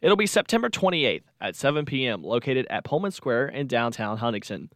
It'll 0.00 0.16
be 0.16 0.26
September 0.26 0.68
28th 0.68 1.22
at 1.40 1.54
7 1.54 1.84
p.m., 1.84 2.24
located 2.24 2.66
at 2.68 2.82
Pullman 2.82 3.12
Square 3.12 3.50
in 3.50 3.68
downtown 3.68 4.16
Huntington. 4.16 4.70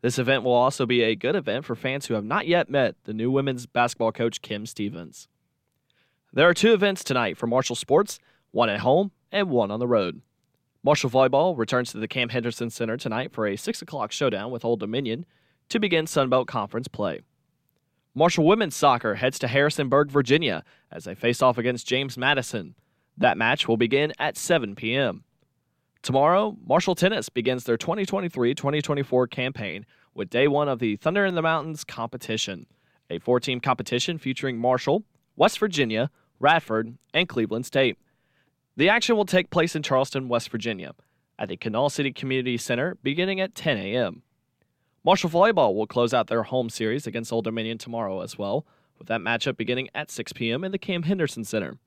This 0.00 0.18
event 0.18 0.44
will 0.44 0.52
also 0.52 0.86
be 0.86 1.02
a 1.02 1.14
good 1.14 1.36
event 1.36 1.66
for 1.66 1.74
fans 1.74 2.06
who 2.06 2.14
have 2.14 2.24
not 2.24 2.46
yet 2.46 2.70
met 2.70 2.94
the 3.04 3.12
new 3.12 3.30
women's 3.30 3.66
basketball 3.66 4.12
coach 4.12 4.40
Kim 4.40 4.64
Stevens. 4.64 5.28
There 6.32 6.48
are 6.48 6.54
two 6.54 6.72
events 6.72 7.02
tonight 7.02 7.36
for 7.36 7.46
Marshall 7.48 7.76
Sports, 7.76 8.18
one 8.52 8.68
at 8.68 8.80
home 8.80 9.12
and 9.32 9.50
one 9.50 9.70
on 9.70 9.80
the 9.80 9.86
road. 9.86 10.22
Marshall 10.82 11.10
Volleyball 11.10 11.56
returns 11.56 11.92
to 11.92 11.98
the 11.98 12.08
Cam 12.08 12.30
Henderson 12.30 12.70
Center 12.70 12.96
tonight 12.96 13.32
for 13.32 13.46
a 13.46 13.56
6 13.56 13.82
o'clock 13.82 14.12
showdown 14.12 14.50
with 14.50 14.64
Old 14.64 14.80
Dominion 14.80 15.26
to 15.68 15.78
begin 15.78 16.06
Sunbelt 16.06 16.46
Conference 16.46 16.88
play. 16.88 17.20
Marshall 18.14 18.46
Women's 18.46 18.74
Soccer 18.74 19.16
heads 19.16 19.38
to 19.38 19.48
Harrisonburg, 19.48 20.10
Virginia 20.10 20.64
as 20.90 21.04
they 21.04 21.14
face 21.14 21.42
off 21.42 21.58
against 21.58 21.86
James 21.86 22.18
Madison. 22.18 22.74
That 23.16 23.38
match 23.38 23.68
will 23.68 23.76
begin 23.76 24.12
at 24.18 24.36
7 24.36 24.74
p.m. 24.74 25.24
Tomorrow, 26.02 26.56
Marshall 26.66 26.94
Tennis 26.94 27.28
begins 27.28 27.64
their 27.64 27.76
2023 27.76 28.54
2024 28.54 29.26
campaign 29.26 29.84
with 30.14 30.30
day 30.30 30.48
one 30.48 30.68
of 30.68 30.78
the 30.78 30.96
Thunder 30.96 31.26
in 31.26 31.34
the 31.34 31.42
Mountains 31.42 31.84
competition, 31.84 32.66
a 33.10 33.18
four 33.18 33.38
team 33.38 33.60
competition 33.60 34.16
featuring 34.16 34.58
Marshall, 34.58 35.04
West 35.36 35.58
Virginia, 35.58 36.10
Radford, 36.38 36.96
and 37.12 37.28
Cleveland 37.28 37.66
State. 37.66 37.98
The 38.76 38.88
action 38.88 39.16
will 39.16 39.24
take 39.24 39.50
place 39.50 39.74
in 39.74 39.82
Charleston, 39.82 40.28
West 40.28 40.50
Virginia, 40.50 40.92
at 41.38 41.48
the 41.48 41.56
Kanawha 41.56 41.90
City 41.90 42.12
Community 42.12 42.56
Center 42.56 42.96
beginning 43.02 43.40
at 43.40 43.54
10 43.54 43.76
a.m. 43.78 44.22
Marshall 45.04 45.30
Volleyball 45.30 45.74
will 45.74 45.86
close 45.86 46.14
out 46.14 46.28
their 46.28 46.44
home 46.44 46.68
series 46.68 47.06
against 47.06 47.32
Old 47.32 47.44
Dominion 47.44 47.78
tomorrow 47.78 48.20
as 48.20 48.38
well, 48.38 48.66
with 48.98 49.08
that 49.08 49.20
matchup 49.20 49.56
beginning 49.56 49.88
at 49.94 50.10
6 50.10 50.32
p.m. 50.34 50.62
in 50.62 50.72
the 50.72 50.78
Cam 50.78 51.04
Henderson 51.04 51.44
Center. 51.44 51.78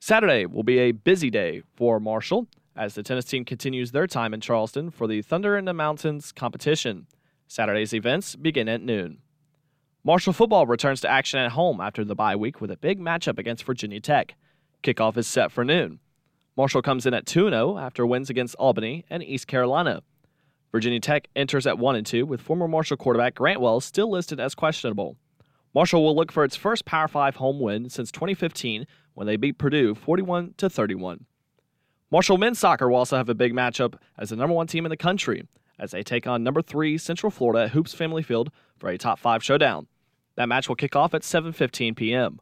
Saturday 0.00 0.44
will 0.44 0.62
be 0.62 0.78
a 0.78 0.92
busy 0.92 1.30
day 1.30 1.62
for 1.76 1.98
Marshall 1.98 2.46
as 2.76 2.94
the 2.94 3.02
tennis 3.02 3.24
team 3.24 3.44
continues 3.44 3.92
their 3.92 4.06
time 4.06 4.34
in 4.34 4.40
Charleston 4.40 4.90
for 4.90 5.06
the 5.06 5.22
Thunder 5.22 5.56
in 5.56 5.64
the 5.64 5.72
Mountains 5.72 6.30
competition. 6.30 7.06
Saturday's 7.48 7.94
events 7.94 8.36
begin 8.36 8.68
at 8.68 8.82
noon. 8.82 9.18
Marshall 10.02 10.34
football 10.34 10.66
returns 10.66 11.00
to 11.00 11.10
action 11.10 11.40
at 11.40 11.52
home 11.52 11.80
after 11.80 12.04
the 12.04 12.14
bye 12.14 12.36
week 12.36 12.60
with 12.60 12.70
a 12.70 12.76
big 12.76 13.00
matchup 13.00 13.38
against 13.38 13.64
Virginia 13.64 14.00
Tech. 14.00 14.34
Kickoff 14.84 15.16
is 15.16 15.26
set 15.26 15.50
for 15.50 15.64
noon. 15.64 15.98
Marshall 16.56 16.82
comes 16.82 17.06
in 17.06 17.14
at 17.14 17.26
2 17.26 17.48
0 17.48 17.78
after 17.78 18.06
wins 18.06 18.30
against 18.30 18.54
Albany 18.56 19.04
and 19.10 19.22
East 19.22 19.46
Carolina. 19.48 20.02
Virginia 20.70 21.00
Tech 21.00 21.28
enters 21.34 21.66
at 21.66 21.78
1 21.78 22.04
2 22.04 22.26
with 22.26 22.40
former 22.40 22.68
Marshall 22.68 22.98
quarterback 22.98 23.34
Grant 23.34 23.60
Wells 23.60 23.84
still 23.84 24.10
listed 24.10 24.38
as 24.38 24.54
questionable. 24.54 25.16
Marshall 25.74 26.04
will 26.04 26.14
look 26.14 26.30
for 26.30 26.44
its 26.44 26.54
first 26.54 26.84
Power 26.84 27.08
5 27.08 27.36
home 27.36 27.58
win 27.58 27.88
since 27.88 28.12
2015 28.12 28.86
when 29.14 29.26
they 29.26 29.36
beat 29.36 29.58
Purdue 29.58 29.94
41 29.94 30.54
31. 30.58 31.24
Marshall 32.10 32.38
men's 32.38 32.58
soccer 32.58 32.88
will 32.88 32.98
also 32.98 33.16
have 33.16 33.28
a 33.28 33.34
big 33.34 33.52
matchup 33.52 33.94
as 34.18 34.30
the 34.30 34.36
number 34.36 34.54
one 34.54 34.66
team 34.66 34.84
in 34.86 34.90
the 34.90 34.96
country 34.96 35.48
as 35.78 35.90
they 35.90 36.02
take 36.02 36.26
on 36.26 36.44
number 36.44 36.62
three 36.62 36.98
Central 36.98 37.30
Florida 37.30 37.64
at 37.64 37.70
Hoops 37.70 37.94
Family 37.94 38.22
Field 38.22 38.50
for 38.78 38.88
a 38.88 38.98
top 38.98 39.18
five 39.18 39.42
showdown. 39.42 39.88
That 40.36 40.48
match 40.48 40.68
will 40.68 40.76
kick 40.76 40.94
off 40.94 41.14
at 41.14 41.22
7:15 41.22 41.96
p.m. 41.96 42.40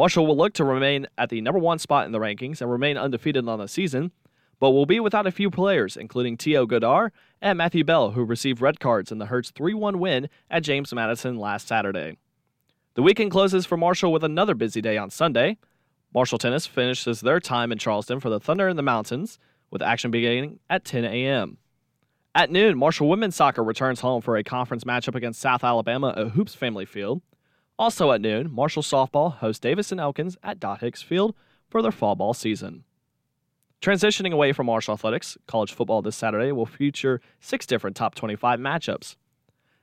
Marshall 0.00 0.26
will 0.26 0.38
look 0.38 0.54
to 0.54 0.64
remain 0.64 1.06
at 1.18 1.28
the 1.28 1.42
number 1.42 1.58
one 1.58 1.78
spot 1.78 2.06
in 2.06 2.12
the 2.12 2.18
rankings 2.18 2.62
and 2.62 2.70
remain 2.70 2.96
undefeated 2.96 3.46
on 3.46 3.58
the 3.58 3.68
season, 3.68 4.12
but 4.58 4.70
will 4.70 4.86
be 4.86 4.98
without 4.98 5.26
a 5.26 5.30
few 5.30 5.50
players, 5.50 5.94
including 5.94 6.38
T.O. 6.38 6.66
Godar 6.66 7.10
and 7.42 7.58
Matthew 7.58 7.84
Bell, 7.84 8.12
who 8.12 8.24
received 8.24 8.62
red 8.62 8.80
cards 8.80 9.12
in 9.12 9.18
the 9.18 9.26
Herd's 9.26 9.50
3 9.50 9.74
1 9.74 9.98
win 9.98 10.30
at 10.50 10.62
James 10.62 10.94
Madison 10.94 11.36
last 11.36 11.68
Saturday. 11.68 12.16
The 12.94 13.02
weekend 13.02 13.30
closes 13.30 13.66
for 13.66 13.76
Marshall 13.76 14.10
with 14.10 14.24
another 14.24 14.54
busy 14.54 14.80
day 14.80 14.96
on 14.96 15.10
Sunday. 15.10 15.58
Marshall 16.14 16.38
Tennis 16.38 16.64
finishes 16.66 17.20
their 17.20 17.38
time 17.38 17.70
in 17.70 17.76
Charleston 17.76 18.20
for 18.20 18.30
the 18.30 18.40
Thunder 18.40 18.70
in 18.70 18.78
the 18.78 18.82
Mountains, 18.82 19.38
with 19.70 19.82
action 19.82 20.10
beginning 20.10 20.60
at 20.70 20.86
10 20.86 21.04
a.m. 21.04 21.58
At 22.34 22.50
noon, 22.50 22.78
Marshall 22.78 23.10
Women's 23.10 23.36
Soccer 23.36 23.62
returns 23.62 24.00
home 24.00 24.22
for 24.22 24.38
a 24.38 24.44
conference 24.44 24.84
matchup 24.84 25.14
against 25.14 25.42
South 25.42 25.62
Alabama 25.62 26.14
at 26.16 26.28
Hoops 26.28 26.54
Family 26.54 26.86
Field. 26.86 27.20
Also 27.80 28.12
at 28.12 28.20
noon, 28.20 28.52
Marshall 28.52 28.82
Softball 28.82 29.36
hosts 29.38 29.58
Davis 29.58 29.90
and 29.90 29.98
Elkins 29.98 30.36
at 30.42 30.60
Dot 30.60 30.80
Hicks 30.80 31.00
Field 31.00 31.34
for 31.70 31.80
their 31.80 31.90
fall 31.90 32.14
ball 32.14 32.34
season. 32.34 32.84
Transitioning 33.80 34.34
away 34.34 34.52
from 34.52 34.66
Marshall 34.66 34.92
Athletics, 34.92 35.38
college 35.46 35.72
football 35.72 36.02
this 36.02 36.14
Saturday 36.14 36.52
will 36.52 36.66
feature 36.66 37.22
six 37.40 37.64
different 37.64 37.96
top 37.96 38.14
25 38.14 38.60
matchups. 38.60 39.16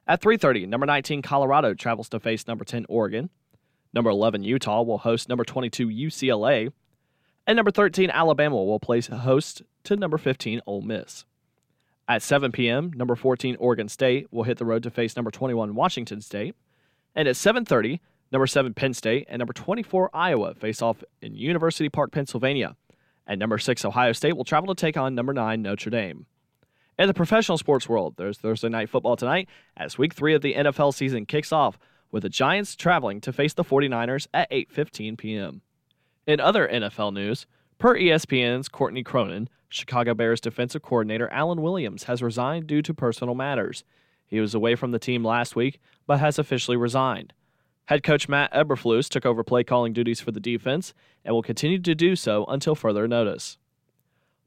At 0.05 0.21
3:30, 0.21 0.67
number 0.67 0.85
19 0.85 1.23
Colorado 1.23 1.73
travels 1.73 2.07
to 2.09 2.19
face 2.19 2.45
number 2.45 2.63
10 2.63 2.85
Oregon. 2.87 3.31
Number 3.91 4.11
11 4.11 4.43
Utah 4.43 4.83
will 4.83 4.99
host 4.99 5.27
number 5.27 5.43
22 5.43 5.87
UCLA, 5.87 6.71
and 7.47 7.55
number 7.55 7.71
13 7.71 8.11
Alabama 8.11 8.63
will 8.63 8.79
place 8.79 9.07
host 9.07 9.63
to 9.85 9.95
number 9.95 10.19
15 10.19 10.61
Ole 10.67 10.83
Miss. 10.83 11.25
At 12.07 12.21
7 12.21 12.51
p.m., 12.51 12.91
number 12.93 13.15
14 13.15 13.55
Oregon 13.55 13.89
State 13.89 14.31
will 14.31 14.43
hit 14.43 14.59
the 14.59 14.65
road 14.65 14.83
to 14.83 14.91
face 14.91 15.15
number 15.15 15.31
21 15.31 15.73
Washington 15.73 16.21
State, 16.21 16.53
and 17.17 17.27
at 17.27 17.35
7:30, 17.35 17.99
number 18.31 18.47
7 18.47 18.73
Penn 18.73 18.93
State 18.93 19.25
and 19.27 19.39
number 19.39 19.51
24 19.51 20.11
Iowa 20.13 20.53
face 20.53 20.81
off 20.81 21.03
in 21.21 21.35
University 21.35 21.89
Park, 21.89 22.11
Pennsylvania, 22.11 22.77
and 23.25 23.39
number 23.39 23.57
6 23.57 23.83
Ohio 23.83 24.13
State 24.13 24.37
will 24.37 24.45
travel 24.45 24.73
to 24.73 24.79
take 24.79 24.95
on 24.95 25.15
number 25.15 25.33
9 25.33 25.61
Notre 25.61 25.89
Dame. 25.89 26.27
In 26.99 27.07
the 27.07 27.13
professional 27.13 27.57
sports 27.57 27.89
world, 27.89 28.15
there's 28.17 28.37
Thursday 28.37 28.69
night 28.69 28.89
football 28.89 29.15
tonight 29.15 29.49
as 29.75 29.97
week 29.97 30.13
3 30.13 30.35
of 30.35 30.41
the 30.41 30.53
NFL 30.53 30.93
season 30.93 31.25
kicks 31.25 31.51
off 31.51 31.79
with 32.11 32.23
the 32.23 32.29
Giants 32.29 32.75
traveling 32.75 33.19
to 33.21 33.33
face 33.33 33.53
the 33.53 33.63
49ers 33.63 34.27
at 34.33 34.49
8:15 34.51 35.17
p.m. 35.17 35.61
In 36.27 36.39
other 36.39 36.67
NFL 36.67 37.13
news, 37.13 37.47
per 37.79 37.97
ESPN's 37.97 38.69
Courtney 38.69 39.03
Cronin, 39.03 39.49
Chicago 39.69 40.13
Bears 40.13 40.39
defensive 40.39 40.81
coordinator 40.83 41.29
Alan 41.29 41.61
Williams 41.61 42.03
has 42.03 42.21
resigned 42.21 42.67
due 42.67 42.81
to 42.83 42.93
personal 42.93 43.35
matters. 43.35 43.83
He 44.27 44.39
was 44.39 44.53
away 44.53 44.75
from 44.75 44.91
the 44.91 44.99
team 44.99 45.23
last 45.23 45.55
week, 45.55 45.79
but 46.05 46.19
has 46.19 46.37
officially 46.37 46.77
resigned. 46.77 47.33
Head 47.85 48.03
coach 48.03 48.27
Matt 48.27 48.53
Eberflus 48.53 49.07
took 49.09 49.25
over 49.25 49.43
play 49.43 49.63
calling 49.63 49.93
duties 49.93 50.19
for 50.19 50.31
the 50.31 50.41
defense 50.41 50.93
and 51.23 51.33
will 51.33 51.41
continue 51.41 51.79
to 51.79 51.95
do 51.95 52.15
so 52.15 52.45
until 52.45 52.75
further 52.75 53.07
notice. 53.07 53.57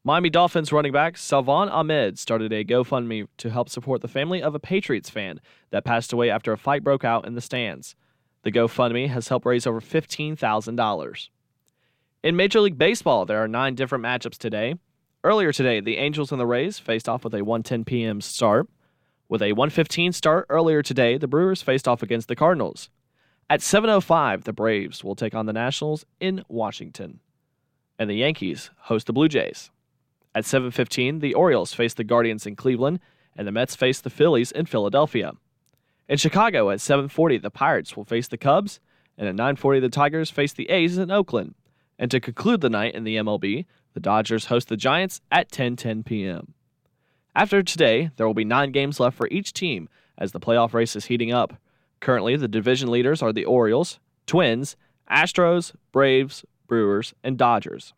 Miami 0.05 0.31
Dolphins 0.31 0.73
running 0.73 0.93
back 0.93 1.17
Salvon 1.17 1.69
Ahmed 1.69 2.19
started 2.19 2.53
a 2.53 2.65
GoFundMe 2.65 3.29
to 3.39 3.51
help 3.51 3.69
support 3.69 4.01
the 4.01 4.09
family 4.09 4.43
of 4.43 4.55
a 4.55 4.59
Patriots 4.59 5.11
fan 5.11 5.41
that 5.71 5.85
passed 5.85 6.13
away 6.13 6.31
after 6.31 6.53
a 6.53 6.59
fight 6.59 6.85
broke 6.85 7.05
out 7.05 7.27
in 7.27 7.35
the 7.35 7.41
stands. 7.41 7.95
The 8.43 8.53
GoFundMe 8.53 9.09
has 9.09 9.29
helped 9.29 9.45
raise 9.45 9.67
over 9.67 9.81
$15,000. 9.81 11.29
In 12.23 12.37
Major 12.37 12.61
League 12.61 12.79
Baseball, 12.79 13.25
there 13.25 13.43
are 13.43 13.49
nine 13.49 13.75
different 13.75 14.05
matchups 14.05 14.39
today. 14.39 14.75
Earlier 15.25 15.53
today, 15.53 15.81
the 15.81 15.99
Angels 15.99 16.33
and 16.33 16.41
the 16.41 16.47
Rays 16.47 16.79
faced 16.79 17.09
off 17.09 17.25
with 17.25 17.35
a 17.35 17.41
1:10 17.41 17.85
p.m. 17.85 18.23
start. 18.23 18.69
With 19.31 19.43
a 19.43 19.53
1:15 19.53 20.13
start 20.13 20.47
earlier 20.49 20.83
today, 20.83 21.17
the 21.17 21.29
Brewers 21.29 21.63
faced 21.63 21.87
off 21.87 22.03
against 22.03 22.27
the 22.27 22.35
Cardinals. 22.35 22.91
At 23.49 23.63
7:05, 23.63 24.43
the 24.43 24.53
Braves 24.53 25.05
will 25.05 25.15
take 25.15 25.37
on 25.37 25.47
the 25.47 25.53
Nationals 25.53 26.05
in 26.19 26.43
Washington, 26.49 27.21
and 27.97 28.11
the 28.11 28.15
Yankees 28.15 28.71
host 28.77 29.07
the 29.07 29.13
Blue 29.13 29.29
Jays. 29.29 29.71
At 30.35 30.47
7:15, 30.47 31.21
the 31.21 31.35
Orioles 31.35 31.73
face 31.73 31.95
the 31.95 32.03
Guardians 32.03 32.45
in 32.45 32.57
Cleveland, 32.57 32.99
and 33.37 33.47
the 33.47 33.53
Mets 33.53 33.77
face 33.77 34.01
the 34.01 34.11
Phillies 34.11 34.51
in 34.51 34.67
Philadelphia. 34.67 35.35
In 36.09 36.17
Chicago, 36.17 36.71
at 36.71 36.81
7:40, 36.81 37.39
the 37.39 37.53
Pirates 37.53 37.97
will 37.97 38.03
face 38.03 38.27
the 38.27 38.37
Cubs, 38.37 38.81
and 39.17 39.29
at 39.29 39.37
9:40, 39.37 39.79
the 39.79 39.89
Tigers 39.89 40.31
face 40.31 40.53
the 40.53 40.69
A's 40.71 40.99
in 40.99 41.13
Oakland. 41.13 41.55
And 42.01 42.11
to 42.11 42.19
conclude 42.19 42.63
the 42.63 42.69
night 42.69 42.97
in 42.97 43.05
the 43.05 43.17
MLB, 43.17 43.67
the 43.95 44.01
Dodgers 44.01 44.47
host 44.47 44.67
the 44.67 44.77
Giants 44.77 45.21
at 45.31 45.53
10:10 45.53 46.03
p.m. 46.05 46.55
After 47.35 47.63
today, 47.63 48.11
there 48.17 48.27
will 48.27 48.35
be 48.35 48.45
9 48.45 48.73
games 48.73 48.99
left 48.99 49.17
for 49.17 49.29
each 49.29 49.53
team 49.53 49.89
as 50.19 50.33
the 50.33 50.41
playoff 50.41 50.75
race 50.75 50.97
is 50.97 51.07
heating 51.07 51.33
up. 51.33 51.55
Currently, 52.01 52.37
the 52.37 52.49
division 52.49 52.91
leaders 52.91 53.23
are 53.23 53.33
the 53.33 53.45
Orioles, 53.45 54.01
Twins, 54.27 54.77
Astros, 55.11 55.73
Braves, 55.93 56.45
Brewers, 56.67 57.15
and 57.23 57.39
Dodgers. 57.39 57.95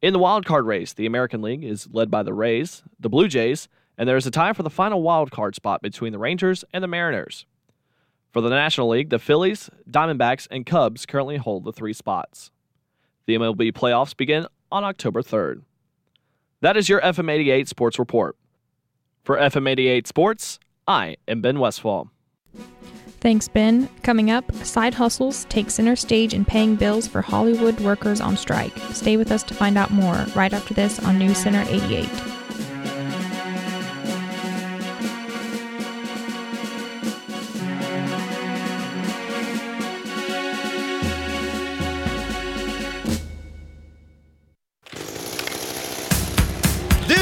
In 0.00 0.12
the 0.12 0.18
wild 0.18 0.46
card 0.46 0.66
race, 0.66 0.92
the 0.92 1.06
American 1.06 1.42
League 1.42 1.64
is 1.64 1.88
led 1.92 2.10
by 2.10 2.22
the 2.22 2.34
Rays, 2.34 2.82
the 2.98 3.08
Blue 3.08 3.28
Jays, 3.28 3.68
and 3.96 4.08
there 4.08 4.16
is 4.16 4.26
a 4.26 4.30
tie 4.30 4.52
for 4.52 4.62
the 4.62 4.70
final 4.70 5.02
wild 5.02 5.30
card 5.30 5.54
spot 5.54 5.82
between 5.82 6.12
the 6.12 6.18
Rangers 6.18 6.64
and 6.72 6.82
the 6.82 6.88
Mariners. 6.88 7.46
For 8.32 8.40
the 8.40 8.48
National 8.48 8.88
League, 8.88 9.10
the 9.10 9.18
Phillies, 9.18 9.70
Diamondbacks, 9.88 10.48
and 10.50 10.66
Cubs 10.66 11.04
currently 11.06 11.36
hold 11.36 11.64
the 11.64 11.72
three 11.72 11.92
spots. 11.92 12.50
The 13.26 13.34
MLB 13.36 13.72
playoffs 13.72 14.16
begin 14.16 14.46
on 14.70 14.84
October 14.84 15.22
3rd. 15.22 15.62
That 16.60 16.76
is 16.76 16.88
your 16.88 17.00
FM 17.00 17.30
88 17.30 17.68
Sports 17.68 17.98
Report. 17.98 18.36
For 19.22 19.36
FM 19.36 19.68
88 19.68 20.08
Sports, 20.08 20.58
I 20.88 21.16
am 21.28 21.40
Ben 21.42 21.60
Westfall. 21.60 22.10
Thanks, 23.20 23.46
Ben. 23.46 23.88
Coming 24.02 24.32
up, 24.32 24.52
side 24.52 24.94
hustles 24.94 25.44
take 25.44 25.70
center 25.70 25.94
stage 25.94 26.34
in 26.34 26.44
paying 26.44 26.74
bills 26.74 27.06
for 27.06 27.22
Hollywood 27.22 27.78
workers 27.80 28.20
on 28.20 28.36
strike. 28.36 28.76
Stay 28.90 29.16
with 29.16 29.30
us 29.30 29.44
to 29.44 29.54
find 29.54 29.78
out 29.78 29.92
more 29.92 30.26
right 30.34 30.52
after 30.52 30.74
this 30.74 30.98
on 31.04 31.20
News 31.20 31.38
Center 31.38 31.64
88. 31.68 32.31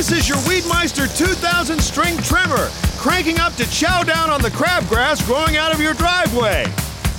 This 0.01 0.13
is 0.13 0.29
your 0.31 0.39
Weedmeister 0.39 1.15
2000 1.15 1.79
string 1.79 2.17
trimmer, 2.23 2.71
cranking 2.97 3.39
up 3.39 3.55
to 3.57 3.71
chow 3.71 4.03
down 4.03 4.31
on 4.31 4.41
the 4.41 4.49
crabgrass 4.49 5.23
growing 5.27 5.59
out 5.59 5.75
of 5.75 5.81
your 5.83 5.93
driveway. 5.93 6.65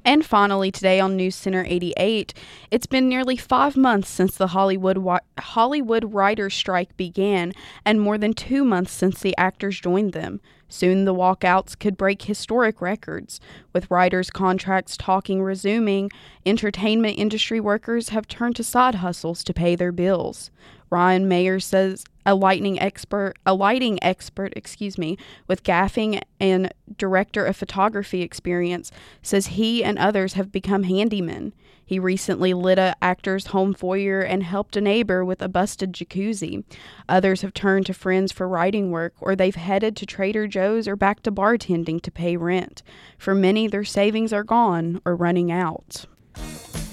And 0.06 0.26
finally, 0.26 0.70
today 0.70 1.00
on 1.00 1.16
News 1.16 1.36
Center 1.36 1.64
88, 1.66 2.34
it's 2.72 2.86
been 2.86 3.08
nearly 3.08 3.38
five 3.38 3.78
months 3.78 4.10
since 4.10 4.36
the 4.36 4.48
Hollywood 4.48 4.98
wi- 4.98 5.22
Hollywood 5.40 6.14
writers' 6.14 6.54
strike 6.54 6.96
began, 6.98 7.54
and 7.86 8.02
more 8.02 8.18
than 8.18 8.34
two 8.34 8.66
months 8.66 8.92
since 8.92 9.22
the 9.22 9.36
actors 9.38 9.80
joined 9.80 10.12
them. 10.12 10.42
Soon, 10.68 11.06
the 11.06 11.14
walkouts 11.14 11.80
could 11.80 11.96
break 11.96 12.24
historic 12.24 12.82
records. 12.82 13.40
With 13.72 13.90
writers' 13.90 14.30
contracts 14.30 14.98
talking 14.98 15.42
resuming, 15.42 16.12
entertainment 16.46 17.18
industry 17.18 17.62
workers 17.62 18.10
have 18.10 18.28
turned 18.28 18.58
to 18.58 18.64
side 18.64 18.96
hustles 18.96 19.44
to 19.46 19.54
pay 19.54 19.76
their 19.76 19.92
bills. 19.94 20.52
Ryan 20.90 21.28
Mayer 21.28 21.60
says 21.60 22.04
a 22.26 22.36
lighting 22.36 22.80
expert, 22.80 23.34
a 23.46 23.54
lighting 23.54 24.02
expert, 24.04 24.54
excuse 24.56 24.98
me, 24.98 25.18
with 25.48 25.64
gaffing 25.64 26.22
and 26.40 26.74
director 26.98 27.46
of 27.46 27.56
photography 27.56 28.22
experience, 28.22 28.92
says 29.22 29.48
he 29.48 29.84
and 29.84 29.98
others 29.98 30.34
have 30.34 30.52
become 30.52 30.84
handymen. 30.84 31.52
He 31.86 32.00
recently 32.00 32.54
lit 32.54 32.80
a 32.80 32.96
actor's 33.02 33.48
home 33.48 33.74
foyer 33.74 34.22
and 34.22 34.44
helped 34.44 34.78
a 34.78 34.82
neighbor 34.82 35.24
with 35.26 35.42
a 35.42 35.50
busted 35.50 35.94
jacuzzi. 35.94 36.64
Others 37.10 37.42
have 37.42 37.54
turned 37.54 37.86
to 37.88 37.94
friends 37.94 38.32
for 38.32 38.48
writing 38.48 38.90
work, 38.90 39.14
or 39.20 39.36
they've 39.36 39.56
headed 39.56 39.96
to 39.98 40.06
Trader 40.06 40.48
Joe's 40.48 40.88
or 40.88 40.96
back 40.96 41.22
to 41.24 41.32
bartending 41.32 42.02
to 42.02 42.12
pay 42.12 42.38
rent. 42.38 42.84
For 43.18 43.36
many, 43.36 43.68
their 43.68 43.84
savings 43.84 44.32
are 44.32 44.44
gone 44.44 45.02
or 45.06 45.16
running 45.16 45.52
out. 45.52 46.06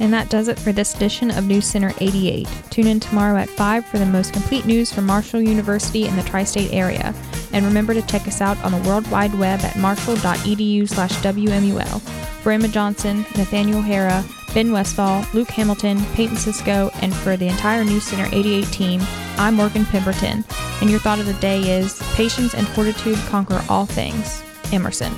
And 0.01 0.13
that 0.15 0.31
does 0.31 0.49
it 0.49 0.59
for 0.59 0.73
this 0.73 0.95
edition 0.95 1.31
of 1.31 1.47
News 1.47 1.67
Center 1.67 1.93
88. 2.01 2.49
Tune 2.71 2.87
in 2.87 3.01
tomorrow 3.01 3.37
at 3.37 3.51
5 3.51 3.85
for 3.85 3.99
the 3.99 4.07
most 4.07 4.33
complete 4.33 4.65
news 4.65 4.91
from 4.91 5.05
Marshall 5.05 5.43
University 5.43 6.07
in 6.07 6.17
the 6.17 6.23
tri 6.23 6.43
state 6.43 6.73
area. 6.73 7.15
And 7.53 7.67
remember 7.67 7.93
to 7.93 8.03
check 8.03 8.27
us 8.27 8.41
out 8.41 8.63
on 8.65 8.73
the 8.73 8.89
World 8.89 9.09
Wide 9.11 9.35
Web 9.35 9.61
at 9.61 9.77
marshall.edu 9.77 10.89
slash 10.89 11.13
WMUL. 11.17 12.01
For 12.41 12.53
Emma 12.53 12.69
Johnson, 12.69 13.19
Nathaniel 13.37 13.83
Harrah, 13.83 14.25
Ben 14.55 14.73
Westfall, 14.73 15.25
Luke 15.35 15.51
Hamilton, 15.51 16.03
Peyton 16.15 16.37
Cisco, 16.37 16.91
and 17.03 17.15
for 17.15 17.37
the 17.37 17.49
entire 17.49 17.85
News 17.85 18.05
Center 18.05 18.29
88 18.35 18.65
team, 18.69 19.01
I'm 19.37 19.55
Morgan 19.55 19.85
Pemberton. 19.85 20.45
And 20.81 20.91
your 20.91 21.01
thought 21.01 21.21
of 21.21 21.27
the 21.27 21.35
day 21.35 21.79
is 21.79 22.01
Patience 22.15 22.55
and 22.55 22.67
fortitude 22.69 23.19
conquer 23.29 23.63
all 23.69 23.85
things. 23.85 24.43
Emerson. 24.73 25.13